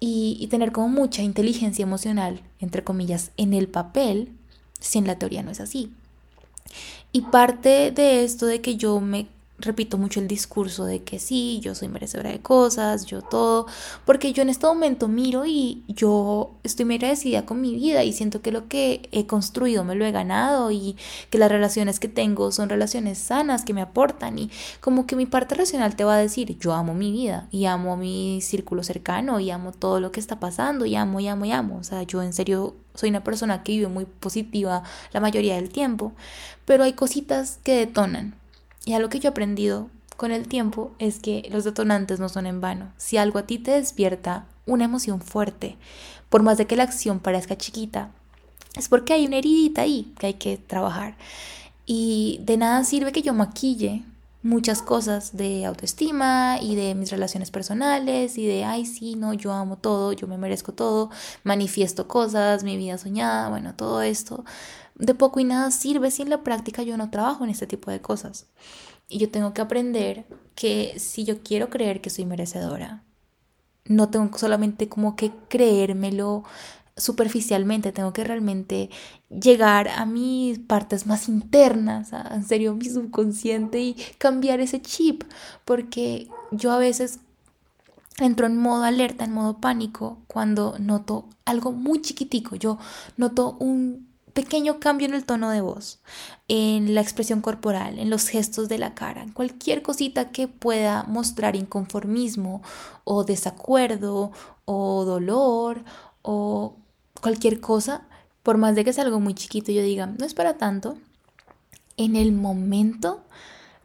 Y, 0.00 0.36
y 0.40 0.48
tener 0.48 0.72
como 0.72 0.88
mucha 0.88 1.22
inteligencia 1.22 1.82
emocional, 1.84 2.42
entre 2.58 2.82
comillas, 2.82 3.30
en 3.36 3.54
el 3.54 3.68
papel, 3.68 4.32
si 4.80 4.98
en 4.98 5.06
la 5.06 5.18
teoría 5.18 5.42
no 5.42 5.50
es 5.50 5.60
así. 5.60 5.92
Y 7.12 7.22
parte 7.22 7.90
de 7.90 8.24
esto 8.24 8.46
de 8.46 8.60
que 8.60 8.76
yo 8.76 9.00
me 9.00 9.28
repito 9.62 9.98
mucho 9.98 10.20
el 10.20 10.28
discurso 10.28 10.84
de 10.84 11.02
que 11.02 11.18
sí, 11.18 11.60
yo 11.62 11.74
soy 11.74 11.88
merecedora 11.88 12.30
de 12.30 12.40
cosas, 12.40 13.06
yo 13.06 13.22
todo, 13.22 13.66
porque 14.04 14.32
yo 14.32 14.42
en 14.42 14.48
este 14.48 14.66
momento 14.66 15.08
miro 15.08 15.46
y 15.46 15.84
yo 15.88 16.52
estoy 16.62 16.84
muy 16.84 16.96
agradecida 16.96 17.46
con 17.46 17.60
mi 17.60 17.74
vida 17.74 18.04
y 18.04 18.12
siento 18.12 18.42
que 18.42 18.52
lo 18.52 18.68
que 18.68 19.08
he 19.12 19.26
construido 19.26 19.84
me 19.84 19.94
lo 19.94 20.04
he 20.04 20.12
ganado 20.12 20.70
y 20.70 20.96
que 21.30 21.38
las 21.38 21.50
relaciones 21.50 22.00
que 22.00 22.08
tengo 22.08 22.52
son 22.52 22.68
relaciones 22.68 23.18
sanas 23.18 23.64
que 23.64 23.74
me 23.74 23.82
aportan 23.82 24.38
y 24.38 24.50
como 24.80 25.06
que 25.06 25.16
mi 25.16 25.26
parte 25.26 25.54
racional 25.54 25.96
te 25.96 26.04
va 26.04 26.16
a 26.16 26.18
decir, 26.18 26.58
yo 26.58 26.72
amo 26.72 26.94
mi 26.94 27.12
vida 27.12 27.48
y 27.50 27.66
amo 27.66 27.96
mi 27.96 28.40
círculo 28.42 28.82
cercano 28.82 29.40
y 29.40 29.50
amo 29.50 29.72
todo 29.72 30.00
lo 30.00 30.12
que 30.12 30.20
está 30.20 30.40
pasando 30.40 30.86
y 30.86 30.96
amo 30.96 31.20
y 31.20 31.28
amo 31.28 31.44
y 31.44 31.52
amo, 31.52 31.78
o 31.78 31.84
sea, 31.84 32.02
yo 32.02 32.22
en 32.22 32.32
serio 32.32 32.74
soy 32.94 33.10
una 33.10 33.24
persona 33.24 33.62
que 33.62 33.72
vive 33.72 33.88
muy 33.88 34.04
positiva 34.04 34.82
la 35.12 35.20
mayoría 35.20 35.56
del 35.56 35.70
tiempo, 35.70 36.12
pero 36.64 36.84
hay 36.84 36.92
cositas 36.92 37.58
que 37.62 37.74
detonan 37.74 38.34
y 38.84 38.94
algo 38.94 39.08
que 39.08 39.20
yo 39.20 39.28
he 39.28 39.30
aprendido 39.30 39.88
con 40.16 40.32
el 40.32 40.48
tiempo 40.48 40.92
es 40.98 41.18
que 41.18 41.48
los 41.50 41.64
detonantes 41.64 42.20
no 42.20 42.28
son 42.28 42.46
en 42.46 42.60
vano. 42.60 42.92
Si 42.96 43.16
algo 43.16 43.38
a 43.38 43.46
ti 43.46 43.58
te 43.58 43.72
despierta 43.72 44.46
una 44.66 44.84
emoción 44.84 45.20
fuerte, 45.20 45.76
por 46.28 46.42
más 46.42 46.58
de 46.58 46.66
que 46.66 46.76
la 46.76 46.84
acción 46.84 47.20
parezca 47.20 47.56
chiquita, 47.56 48.10
es 48.76 48.88
porque 48.88 49.12
hay 49.12 49.26
una 49.26 49.38
heridita 49.38 49.82
ahí 49.82 50.14
que 50.18 50.26
hay 50.28 50.34
que 50.34 50.56
trabajar. 50.56 51.16
Y 51.86 52.40
de 52.42 52.56
nada 52.56 52.84
sirve 52.84 53.12
que 53.12 53.22
yo 53.22 53.34
maquille 53.34 54.04
muchas 54.42 54.82
cosas 54.82 55.36
de 55.36 55.64
autoestima 55.66 56.58
y 56.60 56.74
de 56.74 56.94
mis 56.94 57.10
relaciones 57.10 57.50
personales 57.50 58.38
y 58.38 58.46
de, 58.46 58.64
ay, 58.64 58.86
sí, 58.86 59.14
no, 59.14 59.34
yo 59.34 59.52
amo 59.52 59.76
todo, 59.76 60.12
yo 60.12 60.26
me 60.26 60.36
merezco 60.36 60.72
todo, 60.72 61.10
manifiesto 61.44 62.08
cosas, 62.08 62.64
mi 62.64 62.76
vida 62.76 62.98
soñada, 62.98 63.48
bueno, 63.48 63.74
todo 63.74 64.02
esto 64.02 64.44
de 64.94 65.14
poco 65.14 65.40
y 65.40 65.44
nada 65.44 65.70
sirve 65.70 66.10
si 66.10 66.22
en 66.22 66.30
la 66.30 66.42
práctica 66.42 66.82
yo 66.82 66.96
no 66.96 67.10
trabajo 67.10 67.44
en 67.44 67.50
este 67.50 67.66
tipo 67.66 67.90
de 67.90 68.00
cosas. 68.00 68.46
Y 69.08 69.18
yo 69.18 69.30
tengo 69.30 69.52
que 69.52 69.62
aprender 69.62 70.26
que 70.54 70.98
si 70.98 71.24
yo 71.24 71.42
quiero 71.42 71.70
creer 71.70 72.00
que 72.00 72.10
soy 72.10 72.24
merecedora, 72.24 73.02
no 73.86 74.10
tengo 74.10 74.36
solamente 74.38 74.88
como 74.88 75.16
que 75.16 75.32
creérmelo 75.48 76.44
superficialmente, 76.96 77.92
tengo 77.92 78.12
que 78.12 78.24
realmente 78.24 78.90
llegar 79.28 79.88
a 79.88 80.04
mis 80.04 80.58
partes 80.58 81.06
más 81.06 81.28
internas, 81.28 82.12
a, 82.12 82.34
en 82.34 82.44
serio 82.44 82.74
mi 82.74 82.84
subconsciente 82.84 83.80
y 83.80 83.94
cambiar 84.18 84.60
ese 84.60 84.80
chip, 84.82 85.24
porque 85.64 86.28
yo 86.50 86.70
a 86.70 86.78
veces 86.78 87.20
entro 88.18 88.46
en 88.46 88.58
modo 88.58 88.84
alerta, 88.84 89.24
en 89.24 89.32
modo 89.32 89.58
pánico, 89.58 90.18
cuando 90.26 90.76
noto 90.78 91.28
algo 91.44 91.72
muy 91.72 92.02
chiquitico, 92.02 92.56
yo 92.56 92.78
noto 93.16 93.56
un 93.58 94.11
pequeño 94.32 94.80
cambio 94.80 95.06
en 95.06 95.14
el 95.14 95.24
tono 95.24 95.50
de 95.50 95.60
voz, 95.60 96.00
en 96.48 96.94
la 96.94 97.00
expresión 97.00 97.40
corporal, 97.40 97.98
en 97.98 98.10
los 98.10 98.28
gestos 98.28 98.68
de 98.68 98.78
la 98.78 98.94
cara, 98.94 99.22
en 99.22 99.32
cualquier 99.32 99.82
cosita 99.82 100.30
que 100.30 100.48
pueda 100.48 101.04
mostrar 101.04 101.56
inconformismo 101.56 102.62
o 103.04 103.24
desacuerdo 103.24 104.32
o 104.64 105.04
dolor 105.04 105.84
o 106.22 106.76
cualquier 107.20 107.60
cosa, 107.60 108.06
por 108.42 108.58
más 108.58 108.74
de 108.74 108.84
que 108.84 108.92
sea 108.92 109.04
algo 109.04 109.20
muy 109.20 109.34
chiquito, 109.34 109.70
yo 109.72 109.82
diga, 109.82 110.06
no 110.06 110.24
es 110.24 110.34
para 110.34 110.58
tanto, 110.58 110.96
en 111.96 112.16
el 112.16 112.32
momento 112.32 113.22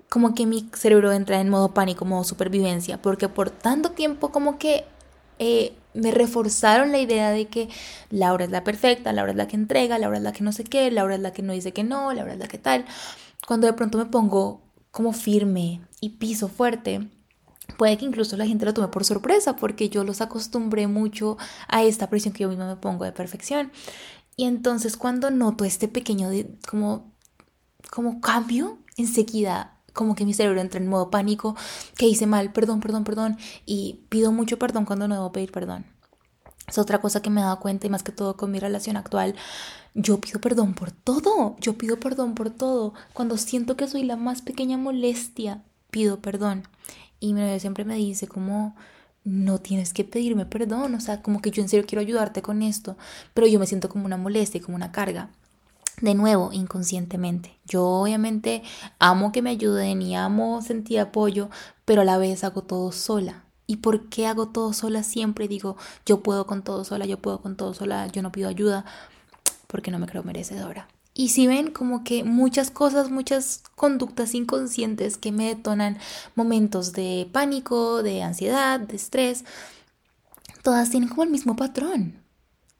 como 0.09 0.33
que 0.33 0.45
mi 0.45 0.69
cerebro 0.73 1.11
entra 1.11 1.41
en 1.41 1.49
modo 1.49 1.73
pánico, 1.73 2.05
modo 2.05 2.23
supervivencia, 2.23 3.01
porque 3.01 3.27
por 3.27 3.49
tanto 3.49 3.91
tiempo 3.91 4.29
como 4.31 4.57
que 4.57 4.85
eh, 5.39 5.73
me 5.93 6.11
reforzaron 6.11 6.91
la 6.91 6.99
idea 6.99 7.31
de 7.31 7.47
que 7.47 7.69
Laura 8.09 8.45
es 8.45 8.51
la 8.51 8.63
perfecta, 8.63 9.13
Laura 9.13 9.31
es 9.31 9.37
la 9.37 9.47
que 9.47 9.55
entrega, 9.55 9.97
Laura 9.97 10.17
es 10.17 10.23
la 10.23 10.31
que 10.31 10.43
no 10.43 10.51
sé 10.51 10.63
qué, 10.63 10.91
Laura 10.91 11.15
es 11.15 11.21
la 11.21 11.33
que 11.33 11.41
no 11.41 11.53
dice 11.53 11.73
que 11.73 11.83
no, 11.83 12.13
Laura 12.13 12.33
es 12.33 12.39
la 12.39 12.47
que 12.47 12.57
tal. 12.57 12.85
Cuando 13.47 13.67
de 13.67 13.73
pronto 13.73 13.97
me 13.97 14.05
pongo 14.05 14.61
como 14.91 15.13
firme 15.13 15.81
y 16.01 16.09
piso 16.09 16.47
fuerte, 16.47 17.09
puede 17.77 17.97
que 17.97 18.05
incluso 18.05 18.37
la 18.37 18.45
gente 18.45 18.65
lo 18.65 18.73
tome 18.73 18.87
por 18.89 19.05
sorpresa 19.05 19.55
porque 19.55 19.89
yo 19.89 20.03
los 20.03 20.21
acostumbré 20.21 20.87
mucho 20.87 21.37
a 21.67 21.83
esta 21.83 22.09
presión 22.09 22.33
que 22.33 22.43
yo 22.43 22.49
misma 22.49 22.67
me 22.67 22.75
pongo 22.75 23.05
de 23.05 23.11
perfección. 23.11 23.71
Y 24.35 24.45
entonces 24.45 24.97
cuando 24.97 25.31
noto 25.31 25.65
este 25.65 25.87
pequeño 25.87 26.29
como, 26.69 27.11
como 27.89 28.21
cambio, 28.21 28.77
enseguida 28.97 29.76
como 29.97 30.15
que 30.15 30.23
mi 30.23 30.33
cerebro 30.33 30.61
entra 30.61 30.79
en 30.79 30.87
modo 30.87 31.09
pánico, 31.09 31.57
que 31.97 32.05
hice 32.05 32.25
mal, 32.25 32.53
perdón, 32.53 32.79
perdón, 32.79 33.03
perdón, 33.03 33.37
y 33.65 33.99
pido 34.07 34.31
mucho 34.31 34.57
perdón 34.57 34.85
cuando 34.85 35.09
no 35.09 35.15
debo 35.15 35.33
pedir 35.33 35.51
perdón. 35.51 35.85
Es 36.67 36.77
otra 36.77 36.99
cosa 37.01 37.21
que 37.21 37.29
me 37.29 37.41
he 37.41 37.43
dado 37.43 37.59
cuenta 37.59 37.87
y 37.87 37.89
más 37.89 38.03
que 38.03 38.11
todo 38.11 38.37
con 38.37 38.51
mi 38.51 38.59
relación 38.59 38.97
actual. 38.97 39.35
Yo 39.93 40.19
pido 40.19 40.39
perdón 40.39 40.73
por 40.73 40.91
todo, 40.91 41.55
yo 41.59 41.77
pido 41.77 41.99
perdón 41.99 42.35
por 42.35 42.49
todo. 42.49 42.93
Cuando 43.13 43.37
siento 43.37 43.77
que 43.77 43.87
soy 43.87 44.03
la 44.03 44.17
más 44.17 44.41
pequeña 44.41 44.77
molestia, 44.77 45.63
pido 45.91 46.19
perdón. 46.21 46.67
Y 47.19 47.33
mi 47.33 47.41
novio 47.41 47.59
siempre 47.59 47.85
me 47.85 47.95
dice 47.95 48.27
como, 48.27 48.75
no 49.23 49.59
tienes 49.59 49.93
que 49.93 50.03
pedirme 50.03 50.45
perdón, 50.45 50.93
o 50.95 50.99
sea, 51.01 51.21
como 51.21 51.41
que 51.41 51.51
yo 51.51 51.61
en 51.61 51.69
serio 51.69 51.85
quiero 51.87 52.01
ayudarte 52.01 52.41
con 52.41 52.61
esto, 52.61 52.97
pero 53.33 53.47
yo 53.47 53.59
me 53.59 53.67
siento 53.67 53.89
como 53.89 54.05
una 54.05 54.17
molestia, 54.17 54.61
como 54.61 54.75
una 54.75 54.91
carga 54.91 55.31
de 56.01 56.13
nuevo, 56.13 56.51
inconscientemente. 56.53 57.57
Yo 57.65 57.83
obviamente 57.85 58.63
amo 58.99 59.31
que 59.31 59.41
me 59.41 59.49
ayuden 59.49 60.01
y 60.01 60.15
amo 60.15 60.61
sentir 60.61 60.99
apoyo, 60.99 61.49
pero 61.85 62.01
a 62.01 62.05
la 62.05 62.17
vez 62.17 62.43
hago 62.43 62.63
todo 62.63 62.91
sola. 62.91 63.45
¿Y 63.65 63.77
por 63.77 64.07
qué 64.09 64.27
hago 64.27 64.49
todo 64.49 64.73
sola 64.73 65.03
siempre? 65.03 65.47
Digo, 65.47 65.75
yo 66.05 66.21
puedo 66.21 66.45
con 66.47 66.63
todo 66.63 66.83
sola, 66.85 67.05
yo 67.05 67.19
puedo 67.19 67.41
con 67.41 67.57
todo 67.57 67.73
sola, 67.73 68.07
yo 68.07 68.21
no 68.21 68.31
pido 68.31 68.47
ayuda, 68.47 68.85
porque 69.67 69.91
no 69.91 69.99
me 69.99 70.07
creo 70.07 70.23
merecedora. 70.23 70.87
Y 71.13 71.29
si 71.29 71.47
ven 71.47 71.71
como 71.71 72.03
que 72.03 72.23
muchas 72.23 72.69
cosas, 72.69 73.09
muchas 73.09 73.63
conductas 73.75 74.35
inconscientes 74.35 75.17
que 75.17 75.31
me 75.31 75.47
detonan 75.47 75.97
momentos 76.35 76.93
de 76.93 77.27
pánico, 77.31 78.03
de 78.03 78.21
ansiedad, 78.21 78.79
de 78.79 78.95
estrés, 78.95 79.43
todas 80.61 80.91
tienen 80.91 81.09
como 81.09 81.23
el 81.23 81.31
mismo 81.31 81.55
patrón 81.55 82.26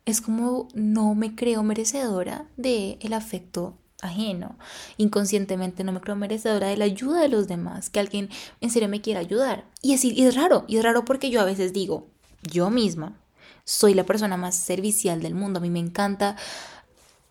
es 0.08 0.22
como 0.22 0.70
no 0.74 1.16
me 1.16 1.36
creo 1.36 1.64
merecedora 1.64 2.46
de 2.56 2.98
el 3.02 3.12
afecto 3.12 3.78
ajeno. 4.02 4.58
Inconscientemente 4.96 5.84
no 5.84 5.92
me 5.92 6.00
creo 6.00 6.16
merecedora 6.16 6.68
de 6.68 6.78
la 6.78 6.86
ayuda 6.86 7.20
de 7.20 7.28
los 7.28 7.50
demás, 7.50 7.90
que 7.90 8.00
alguien 8.00 8.30
en 8.62 8.70
serio 8.70 8.88
me 8.88 9.02
quiera 9.02 9.20
ayudar. 9.20 9.66
Y 9.82 9.94
es, 9.94 10.06
y 10.06 10.24
es 10.24 10.36
raro, 10.36 10.64
y 10.66 10.78
es 10.78 10.84
raro 10.84 11.04
porque 11.04 11.30
yo 11.30 11.42
a 11.42 11.46
veces 11.46 11.74
digo, 11.74 12.08
yo 12.42 12.70
misma 12.70 13.18
soy 13.66 13.94
la 13.94 14.06
persona 14.06 14.38
más 14.38 14.56
servicial 14.56 15.22
del 15.22 15.36
mundo, 15.36 15.60
a 15.60 15.62
mí 15.62 15.70
me 15.70 15.80
encanta 15.80 16.38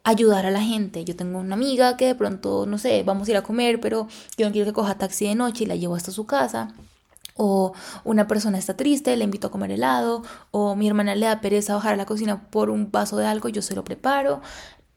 ayudar 0.04 0.44
a 0.44 0.50
la 0.50 0.60
gente. 0.60 1.02
Yo 1.06 1.16
tengo 1.16 1.38
una 1.38 1.54
amiga 1.54 1.96
que 1.96 2.04
de 2.04 2.14
pronto, 2.14 2.66
no 2.66 2.76
sé, 2.76 3.02
vamos 3.04 3.26
a 3.26 3.30
ir 3.30 3.36
a 3.38 3.42
comer, 3.42 3.80
pero 3.80 4.06
yo 4.36 4.44
no 4.46 4.52
quiero 4.52 4.66
que 4.66 4.74
coja 4.74 4.98
taxi 4.98 5.26
de 5.26 5.34
noche 5.34 5.64
y 5.64 5.66
la 5.66 5.76
llevo 5.76 5.94
hasta 5.94 6.12
su 6.12 6.26
casa 6.26 6.74
o 7.36 7.72
una 8.04 8.26
persona 8.26 8.58
está 8.58 8.76
triste, 8.76 9.16
le 9.16 9.24
invito 9.24 9.48
a 9.48 9.50
comer 9.50 9.70
helado, 9.70 10.22
o 10.50 10.74
mi 10.74 10.88
hermana 10.88 11.14
le 11.14 11.26
da 11.26 11.40
pereza 11.40 11.74
bajar 11.74 11.94
a 11.94 11.96
la 11.96 12.06
cocina 12.06 12.50
por 12.50 12.70
un 12.70 12.90
vaso 12.90 13.16
de 13.16 13.26
algo, 13.26 13.48
yo 13.48 13.62
se 13.62 13.74
lo 13.74 13.84
preparo. 13.84 14.40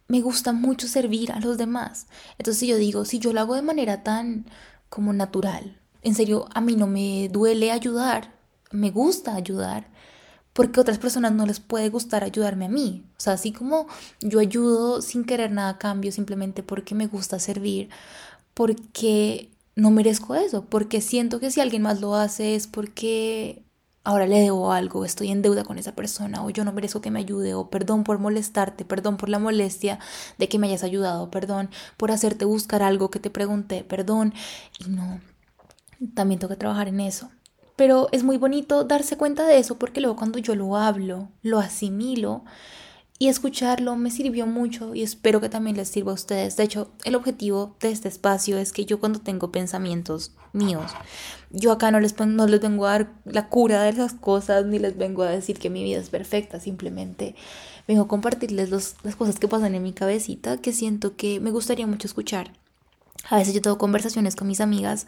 Me 0.07 0.21
gusta 0.21 0.53
mucho 0.53 0.87
servir 0.87 1.31
a 1.31 1.39
los 1.39 1.57
demás. 1.57 2.07
Entonces 2.37 2.67
yo 2.67 2.77
digo, 2.77 3.05
si 3.05 3.19
yo 3.19 3.33
lo 3.33 3.41
hago 3.41 3.55
de 3.55 3.61
manera 3.61 4.03
tan 4.03 4.45
como 4.89 5.13
natural, 5.13 5.79
en 6.01 6.15
serio, 6.15 6.47
a 6.53 6.61
mí 6.61 6.75
no 6.75 6.87
me 6.87 7.29
duele 7.29 7.71
ayudar, 7.71 8.33
me 8.71 8.89
gusta 8.89 9.35
ayudar, 9.35 9.87
porque 10.53 10.79
a 10.79 10.81
otras 10.81 10.97
personas 10.97 11.33
no 11.33 11.45
les 11.45 11.59
puede 11.59 11.89
gustar 11.89 12.23
ayudarme 12.23 12.65
a 12.65 12.69
mí. 12.69 13.05
O 13.17 13.21
sea, 13.21 13.33
así 13.33 13.51
como 13.51 13.87
yo 14.21 14.39
ayudo 14.39 15.01
sin 15.01 15.25
querer 15.25 15.51
nada 15.51 15.69
a 15.69 15.77
cambio, 15.77 16.11
simplemente 16.11 16.63
porque 16.63 16.95
me 16.95 17.07
gusta 17.07 17.39
servir, 17.39 17.89
porque 18.53 19.51
no 19.75 19.91
merezco 19.91 20.35
eso, 20.35 20.65
porque 20.65 21.01
siento 21.01 21.39
que 21.39 21.51
si 21.51 21.61
alguien 21.61 21.83
más 21.83 22.01
lo 22.01 22.15
hace 22.15 22.55
es 22.55 22.67
porque 22.67 23.63
ahora 24.03 24.25
le 24.27 24.39
debo 24.39 24.71
algo, 24.71 25.05
estoy 25.05 25.29
en 25.29 25.41
deuda 25.41 25.63
con 25.63 25.77
esa 25.77 25.95
persona, 25.95 26.43
o 26.43 26.49
yo 26.49 26.65
no 26.65 26.73
merezco 26.73 27.01
que 27.01 27.11
me 27.11 27.19
ayude, 27.19 27.53
o 27.53 27.69
perdón 27.69 28.03
por 28.03 28.19
molestarte, 28.19 28.85
perdón 28.85 29.17
por 29.17 29.29
la 29.29 29.39
molestia 29.39 29.99
de 30.37 30.49
que 30.49 30.59
me 30.59 30.67
hayas 30.67 30.83
ayudado, 30.83 31.29
perdón 31.31 31.69
por 31.97 32.11
hacerte 32.11 32.45
buscar 32.45 32.81
algo 32.83 33.11
que 33.11 33.19
te 33.19 33.29
pregunté, 33.29 33.83
perdón. 33.83 34.33
Y 34.79 34.89
no, 34.89 35.21
también 36.13 36.39
tengo 36.39 36.49
que 36.49 36.59
trabajar 36.59 36.87
en 36.87 36.99
eso. 36.99 37.29
Pero 37.75 38.09
es 38.11 38.23
muy 38.23 38.37
bonito 38.37 38.83
darse 38.83 39.15
cuenta 39.17 39.45
de 39.45 39.57
eso 39.57 39.77
porque 39.79 40.01
luego 40.01 40.17
cuando 40.17 40.39
yo 40.39 40.55
lo 40.55 40.75
hablo, 40.75 41.29
lo 41.41 41.59
asimilo 41.59 42.43
y 43.21 43.27
escucharlo 43.27 43.97
me 43.97 44.11
sirvió 44.11 44.47
mucho 44.47 44.95
y 44.95 45.03
espero 45.03 45.41
que 45.41 45.49
también 45.49 45.75
les 45.75 45.89
sirva 45.89 46.11
a 46.11 46.15
ustedes. 46.15 46.55
De 46.55 46.63
hecho, 46.63 46.89
el 47.03 47.15
objetivo 47.15 47.75
de 47.81 47.91
este 47.91 48.07
espacio 48.07 48.57
es 48.57 48.71
que 48.71 48.85
yo 48.85 49.01
cuando 49.01 49.19
tengo 49.19 49.51
pensamientos 49.51 50.31
míos, 50.53 50.89
yo 51.51 51.73
acá 51.73 51.91
no 51.91 51.99
les, 51.99 52.17
no 52.17 52.47
les 52.47 52.61
vengo 52.61 52.85
a 52.85 52.91
dar 52.91 53.11
la 53.25 53.49
cura 53.49 53.83
de 53.83 53.89
esas 53.89 54.13
cosas 54.13 54.65
ni 54.65 54.79
les 54.79 54.97
vengo 54.97 55.23
a 55.23 55.29
decir 55.29 55.59
que 55.59 55.69
mi 55.69 55.83
vida 55.83 55.99
es 55.99 56.09
perfecta, 56.09 56.61
simplemente 56.61 57.35
vengo 57.89 58.03
a 58.03 58.07
compartirles 58.07 58.69
las 58.69 58.95
cosas 59.17 59.37
que 59.37 59.49
pasan 59.49 59.75
en 59.75 59.83
mi 59.83 59.91
cabecita 59.91 60.55
que 60.55 60.71
siento 60.71 61.17
que 61.17 61.41
me 61.41 61.51
gustaría 61.51 61.87
mucho 61.87 62.07
escuchar. 62.07 62.53
A 63.29 63.37
veces 63.37 63.53
yo 63.53 63.61
tengo 63.61 63.77
conversaciones 63.77 64.37
con 64.37 64.47
mis 64.47 64.61
amigas 64.61 65.07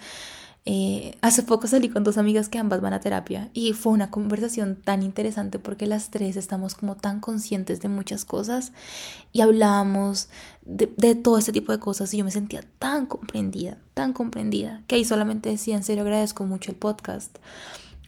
eh, 0.64 1.18
hace 1.22 1.42
poco 1.42 1.66
salí 1.66 1.90
con 1.90 2.04
dos 2.04 2.20
amigas 2.20 2.48
que 2.48 2.60
ambas 2.60 2.82
van 2.82 2.94
a 2.94 3.00
terapia 3.00 3.50
y 3.52 3.74
fue 3.74 3.94
una 3.94 4.12
conversación 4.12 4.76
tan 4.76 5.02
interesante 5.02 5.58
porque 5.58 5.88
las 5.88 6.12
tres 6.12 6.36
estamos 6.36 6.76
como 6.76 6.96
tan 6.96 7.20
conscientes 7.20 7.82
de 7.82 7.90
muchas 7.90 8.26
cosas 8.26 8.72
y 9.34 9.42
hablábamos 9.42 10.30
de, 10.64 10.94
de 10.98 11.16
todo 11.16 11.40
este 11.40 11.52
tipo 11.52 11.72
de 11.72 11.80
cosas 11.80 12.14
y 12.14 12.18
yo 12.18 12.26
me 12.26 12.30
sentía 12.30 12.64
tan 12.78 13.08
comprendida, 13.08 13.80
tan 13.96 14.14
comprendida, 14.14 14.84
que 14.86 14.96
ahí 14.96 15.06
solamente 15.06 15.50
decía 15.50 15.76
en 15.76 15.84
serio 15.84 16.04
agradezco 16.04 16.46
mucho 16.46 16.70
el 16.70 16.78
podcast 16.78 17.40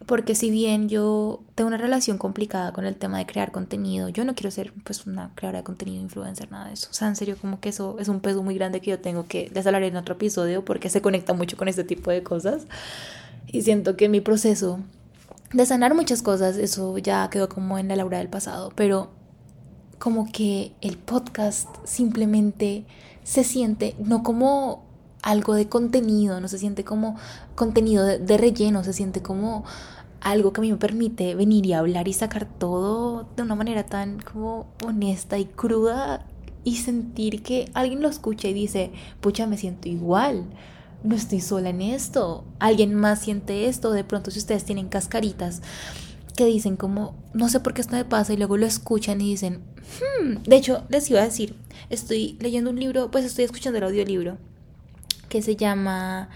porque 0.06 0.36
si 0.36 0.52
bien 0.52 0.90
yo 0.90 1.42
tengo 1.56 1.68
una 1.68 1.78
relación 1.78 2.18
complicada 2.18 2.74
con 2.74 2.86
el 2.86 2.96
tema 2.96 3.18
de 3.18 3.26
crear 3.26 3.52
contenido, 3.52 4.10
yo 4.10 4.26
no 4.26 4.36
quiero 4.36 4.52
ser 4.52 4.74
pues 4.84 5.06
una 5.06 5.32
creadora 5.36 5.60
de 5.60 5.64
contenido 5.64 6.02
influencer, 6.02 6.52
nada 6.52 6.68
de 6.68 6.74
eso. 6.74 6.88
O 6.92 6.94
sea, 6.94 7.08
en 7.08 7.16
serio, 7.16 7.38
como 7.40 7.60
que 7.60 7.70
eso 7.70 7.98
es 8.00 8.08
un 8.08 8.20
peso 8.20 8.44
muy 8.44 8.56
grande 8.56 8.82
que 8.82 8.92
yo 8.92 9.00
tengo 9.00 9.26
que 9.28 9.50
les 9.54 9.66
en 9.66 9.96
otro 9.98 10.16
episodio 10.16 10.66
porque 10.66 10.90
se 10.90 11.02
conecta 11.02 11.34
mucho 11.34 11.58
con 11.58 11.68
este 11.68 11.84
tipo 11.84 12.12
de 12.12 12.24
cosas. 12.24 12.68
Y 13.48 13.62
siento 13.62 13.96
que 13.96 14.10
mi 14.10 14.22
proceso 14.22 14.80
de 15.54 15.66
sanar 15.66 15.94
muchas 15.94 16.22
cosas, 16.22 16.58
eso 16.58 16.98
ya 16.98 17.30
quedó 17.30 17.48
como 17.48 17.78
en 17.78 17.88
la 17.88 17.96
laura 17.96 18.18
del 18.18 18.30
pasado, 18.30 18.72
pero 18.76 19.12
como 20.00 20.32
que 20.32 20.74
el 20.82 20.98
podcast 20.98 21.70
simplemente 21.86 22.86
se 23.24 23.44
siente 23.44 23.96
no 24.00 24.24
como 24.24 24.84
algo 25.24 25.56
de 25.56 25.68
contenido, 25.68 26.40
no 26.40 26.48
se 26.48 26.60
siente 26.60 26.84
como 26.84 27.18
contenido 27.56 28.06
de, 28.06 28.38
relleno, 28.38 28.84
se 28.84 28.94
siente 28.94 29.22
como 29.22 29.64
algo 30.22 30.54
que 30.54 30.62
a 30.62 30.64
mí 30.64 30.72
me 30.72 30.78
permite 30.78 31.34
venir 31.34 31.66
y 31.66 31.74
hablar 31.74 32.08
y 32.08 32.14
sacar 32.14 32.46
todo 32.46 33.28
de 33.36 33.42
una 33.42 33.56
manera 33.56 33.86
tan 33.86 34.20
como 34.20 34.68
honesta 34.86 35.40
y 35.40 35.46
cruda 35.46 36.26
y 36.64 36.78
sentir 36.78 37.42
que 37.42 37.70
alguien 37.74 38.02
lo 38.02 38.10
escucha 38.10 38.48
y 38.48 38.54
dice, 38.54 38.92
pucha, 39.22 39.48
me 39.48 39.58
siento 39.58 39.90
igual, 39.90 40.46
no 41.04 41.16
estoy 41.16 41.42
sola 41.42 41.70
en 41.70 41.82
esto, 41.82 42.46
alguien 42.60 42.94
más 42.94 43.22
siente 43.22 43.68
esto, 43.68 43.92
de 43.92 44.04
pronto 44.04 44.30
si 44.30 44.40
ustedes 44.40 44.66
tienen 44.66 44.88
cascaritas 44.88 45.62
que 46.36 46.46
dicen 46.46 46.78
como, 46.78 47.16
no 47.34 47.48
sé 47.48 47.60
por 47.60 47.74
qué 47.74 47.82
esto 47.82 47.96
me 47.96 48.06
pasa 48.06 48.34
y 48.34 48.38
luego 48.38 48.58
lo 48.58 48.66
escuchan 48.66 49.22
y 49.22 49.30
dicen, 49.30 49.62
hmm". 50.22 50.44
de 50.44 50.56
hecho 50.56 50.84
les 50.90 51.10
iba 51.10 51.22
a 51.22 51.26
decir, 51.26 51.56
estoy 51.90 52.38
leyendo 52.40 52.72
un 52.72 52.80
libro, 52.80 53.12
pues 53.12 53.24
estoy 53.24 53.46
escuchando 53.46 53.78
el 53.78 53.86
audiolibro 53.86 54.38
que 55.34 55.42
se 55.42 55.56
llama 55.56 56.30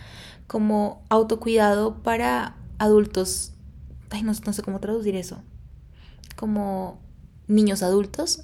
como 0.48 1.04
autocuidado 1.10 2.02
para 2.02 2.58
adultos. 2.80 3.52
Ay, 4.10 4.24
no, 4.24 4.34
sé 4.34 4.64
cómo 4.64 4.80
traducir 4.80 5.16
eso. 5.16 5.38
Como 6.36 7.00
niños 7.46 7.84
adultos 7.84 8.42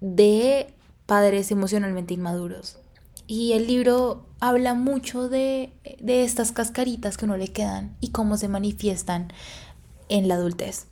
de 0.00 0.74
padres 1.06 1.52
emocionalmente 1.52 2.12
inmaduros. 2.12 2.78
Y 3.28 3.52
el 3.52 3.68
libro 3.68 4.26
habla 4.40 4.74
mucho 4.74 5.28
de, 5.28 5.72
de, 6.00 6.24
estas 6.24 6.50
cascaritas 6.50 7.16
que 7.16 7.28
no 7.28 7.36
le 7.36 7.46
quedan 7.46 7.96
y 8.00 8.10
cómo 8.10 8.36
se 8.36 8.48
manifiestan 8.48 9.32
en 10.08 10.26
la 10.26 10.34
adultez. 10.34 10.88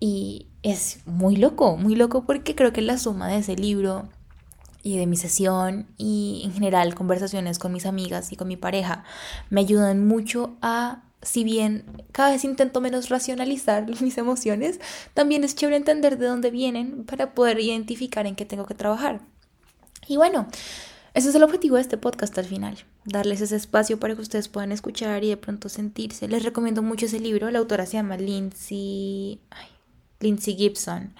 Y 0.00 0.48
es 0.62 0.98
muy 1.06 1.36
loco, 1.36 1.78
muy 1.78 1.94
loco 1.94 2.26
porque 2.26 2.54
creo 2.54 2.74
que 2.74 2.82
la 2.82 2.98
suma 2.98 3.28
de 3.28 3.38
ese 3.38 3.56
libro 3.56 4.10
y 4.82 4.98
de 4.98 5.06
mi 5.06 5.16
sesión 5.16 5.86
y 5.96 6.42
en 6.44 6.52
general 6.52 6.94
conversaciones 6.94 7.58
con 7.58 7.72
mis 7.72 7.86
amigas 7.86 8.32
y 8.32 8.36
con 8.36 8.48
mi 8.48 8.56
pareja 8.56 9.04
me 9.48 9.60
ayudan 9.60 10.06
mucho 10.06 10.56
a, 10.60 11.04
si 11.22 11.44
bien 11.44 12.04
cada 12.10 12.30
vez 12.30 12.44
intento 12.44 12.80
menos 12.80 13.08
racionalizar 13.08 13.86
mis 14.02 14.18
emociones, 14.18 14.80
también 15.14 15.44
es 15.44 15.54
chévere 15.54 15.76
entender 15.76 16.18
de 16.18 16.26
dónde 16.26 16.50
vienen 16.50 17.04
para 17.04 17.34
poder 17.34 17.60
identificar 17.60 18.26
en 18.26 18.34
qué 18.34 18.44
tengo 18.44 18.66
que 18.66 18.74
trabajar. 18.74 19.20
Y 20.08 20.16
bueno, 20.16 20.48
ese 21.14 21.28
es 21.28 21.34
el 21.34 21.44
objetivo 21.44 21.76
de 21.76 21.82
este 21.82 21.96
podcast 21.96 22.36
al 22.38 22.46
final, 22.46 22.76
darles 23.04 23.40
ese 23.40 23.54
espacio 23.54 24.00
para 24.00 24.16
que 24.16 24.22
ustedes 24.22 24.48
puedan 24.48 24.72
escuchar 24.72 25.22
y 25.22 25.28
de 25.28 25.36
pronto 25.36 25.68
sentirse. 25.68 26.26
Les 26.26 26.42
recomiendo 26.42 26.82
mucho 26.82 27.06
ese 27.06 27.20
libro, 27.20 27.50
la 27.50 27.60
autora 27.60 27.86
se 27.86 27.92
llama 27.98 28.16
Lindsay, 28.16 29.40
Lindsay 30.18 30.56
Gibson 30.56 31.14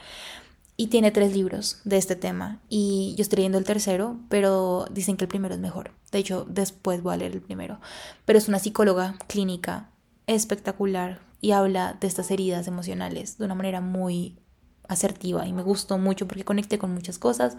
y 0.82 0.88
tiene 0.88 1.12
tres 1.12 1.32
libros 1.32 1.80
de 1.84 1.96
este 1.96 2.16
tema 2.16 2.58
y 2.68 3.14
yo 3.16 3.22
estoy 3.22 3.36
leyendo 3.36 3.56
el 3.56 3.64
tercero, 3.64 4.16
pero 4.28 4.84
dicen 4.90 5.16
que 5.16 5.26
el 5.26 5.28
primero 5.28 5.54
es 5.54 5.60
mejor. 5.60 5.92
De 6.10 6.18
hecho, 6.18 6.44
después 6.48 7.04
voy 7.04 7.14
a 7.14 7.18
leer 7.18 7.30
el 7.30 7.40
primero. 7.40 7.78
Pero 8.24 8.36
es 8.36 8.48
una 8.48 8.58
psicóloga 8.58 9.14
clínica 9.28 9.90
espectacular 10.26 11.20
y 11.40 11.52
habla 11.52 11.96
de 12.00 12.08
estas 12.08 12.32
heridas 12.32 12.66
emocionales 12.66 13.38
de 13.38 13.44
una 13.44 13.54
manera 13.54 13.80
muy 13.80 14.40
asertiva 14.88 15.46
y 15.46 15.52
me 15.52 15.62
gustó 15.62 15.98
mucho 15.98 16.26
porque 16.26 16.44
conecté 16.44 16.78
con 16.78 16.92
muchas 16.92 17.16
cosas. 17.16 17.56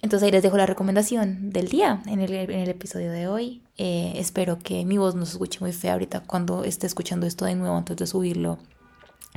Entonces 0.00 0.26
ahí 0.26 0.32
les 0.32 0.42
dejo 0.42 0.56
la 0.56 0.66
recomendación 0.66 1.50
del 1.50 1.68
día 1.68 2.02
en 2.06 2.18
el, 2.18 2.32
el 2.32 2.68
episodio 2.68 3.12
de 3.12 3.28
hoy. 3.28 3.62
Eh, 3.76 4.14
espero 4.16 4.58
que 4.58 4.84
mi 4.84 4.98
voz 4.98 5.14
no 5.14 5.26
se 5.26 5.34
escuche 5.34 5.60
muy 5.60 5.72
fea 5.72 5.92
ahorita 5.92 6.24
cuando 6.26 6.64
esté 6.64 6.88
escuchando 6.88 7.24
esto 7.24 7.44
de 7.44 7.54
nuevo 7.54 7.76
antes 7.76 7.96
de 7.96 8.08
subirlo 8.08 8.58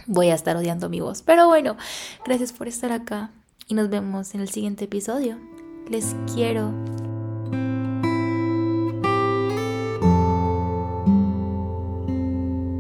voy 0.08 0.30
a 0.30 0.36
estar 0.36 0.56
odiando 0.56 0.90
mi 0.90 1.00
voz. 1.00 1.22
Pero 1.22 1.48
bueno, 1.48 1.78
gracias 2.26 2.54
por 2.54 2.68
estar 2.68 2.92
acá 2.92 3.32
y 3.68 3.74
nos 3.74 3.90
vemos 3.90 4.36
en 4.36 4.42
el 4.42 4.50
siguiente 4.50 4.86
episodio. 4.86 5.38
Les 5.90 6.16
quiero. 6.34 7.15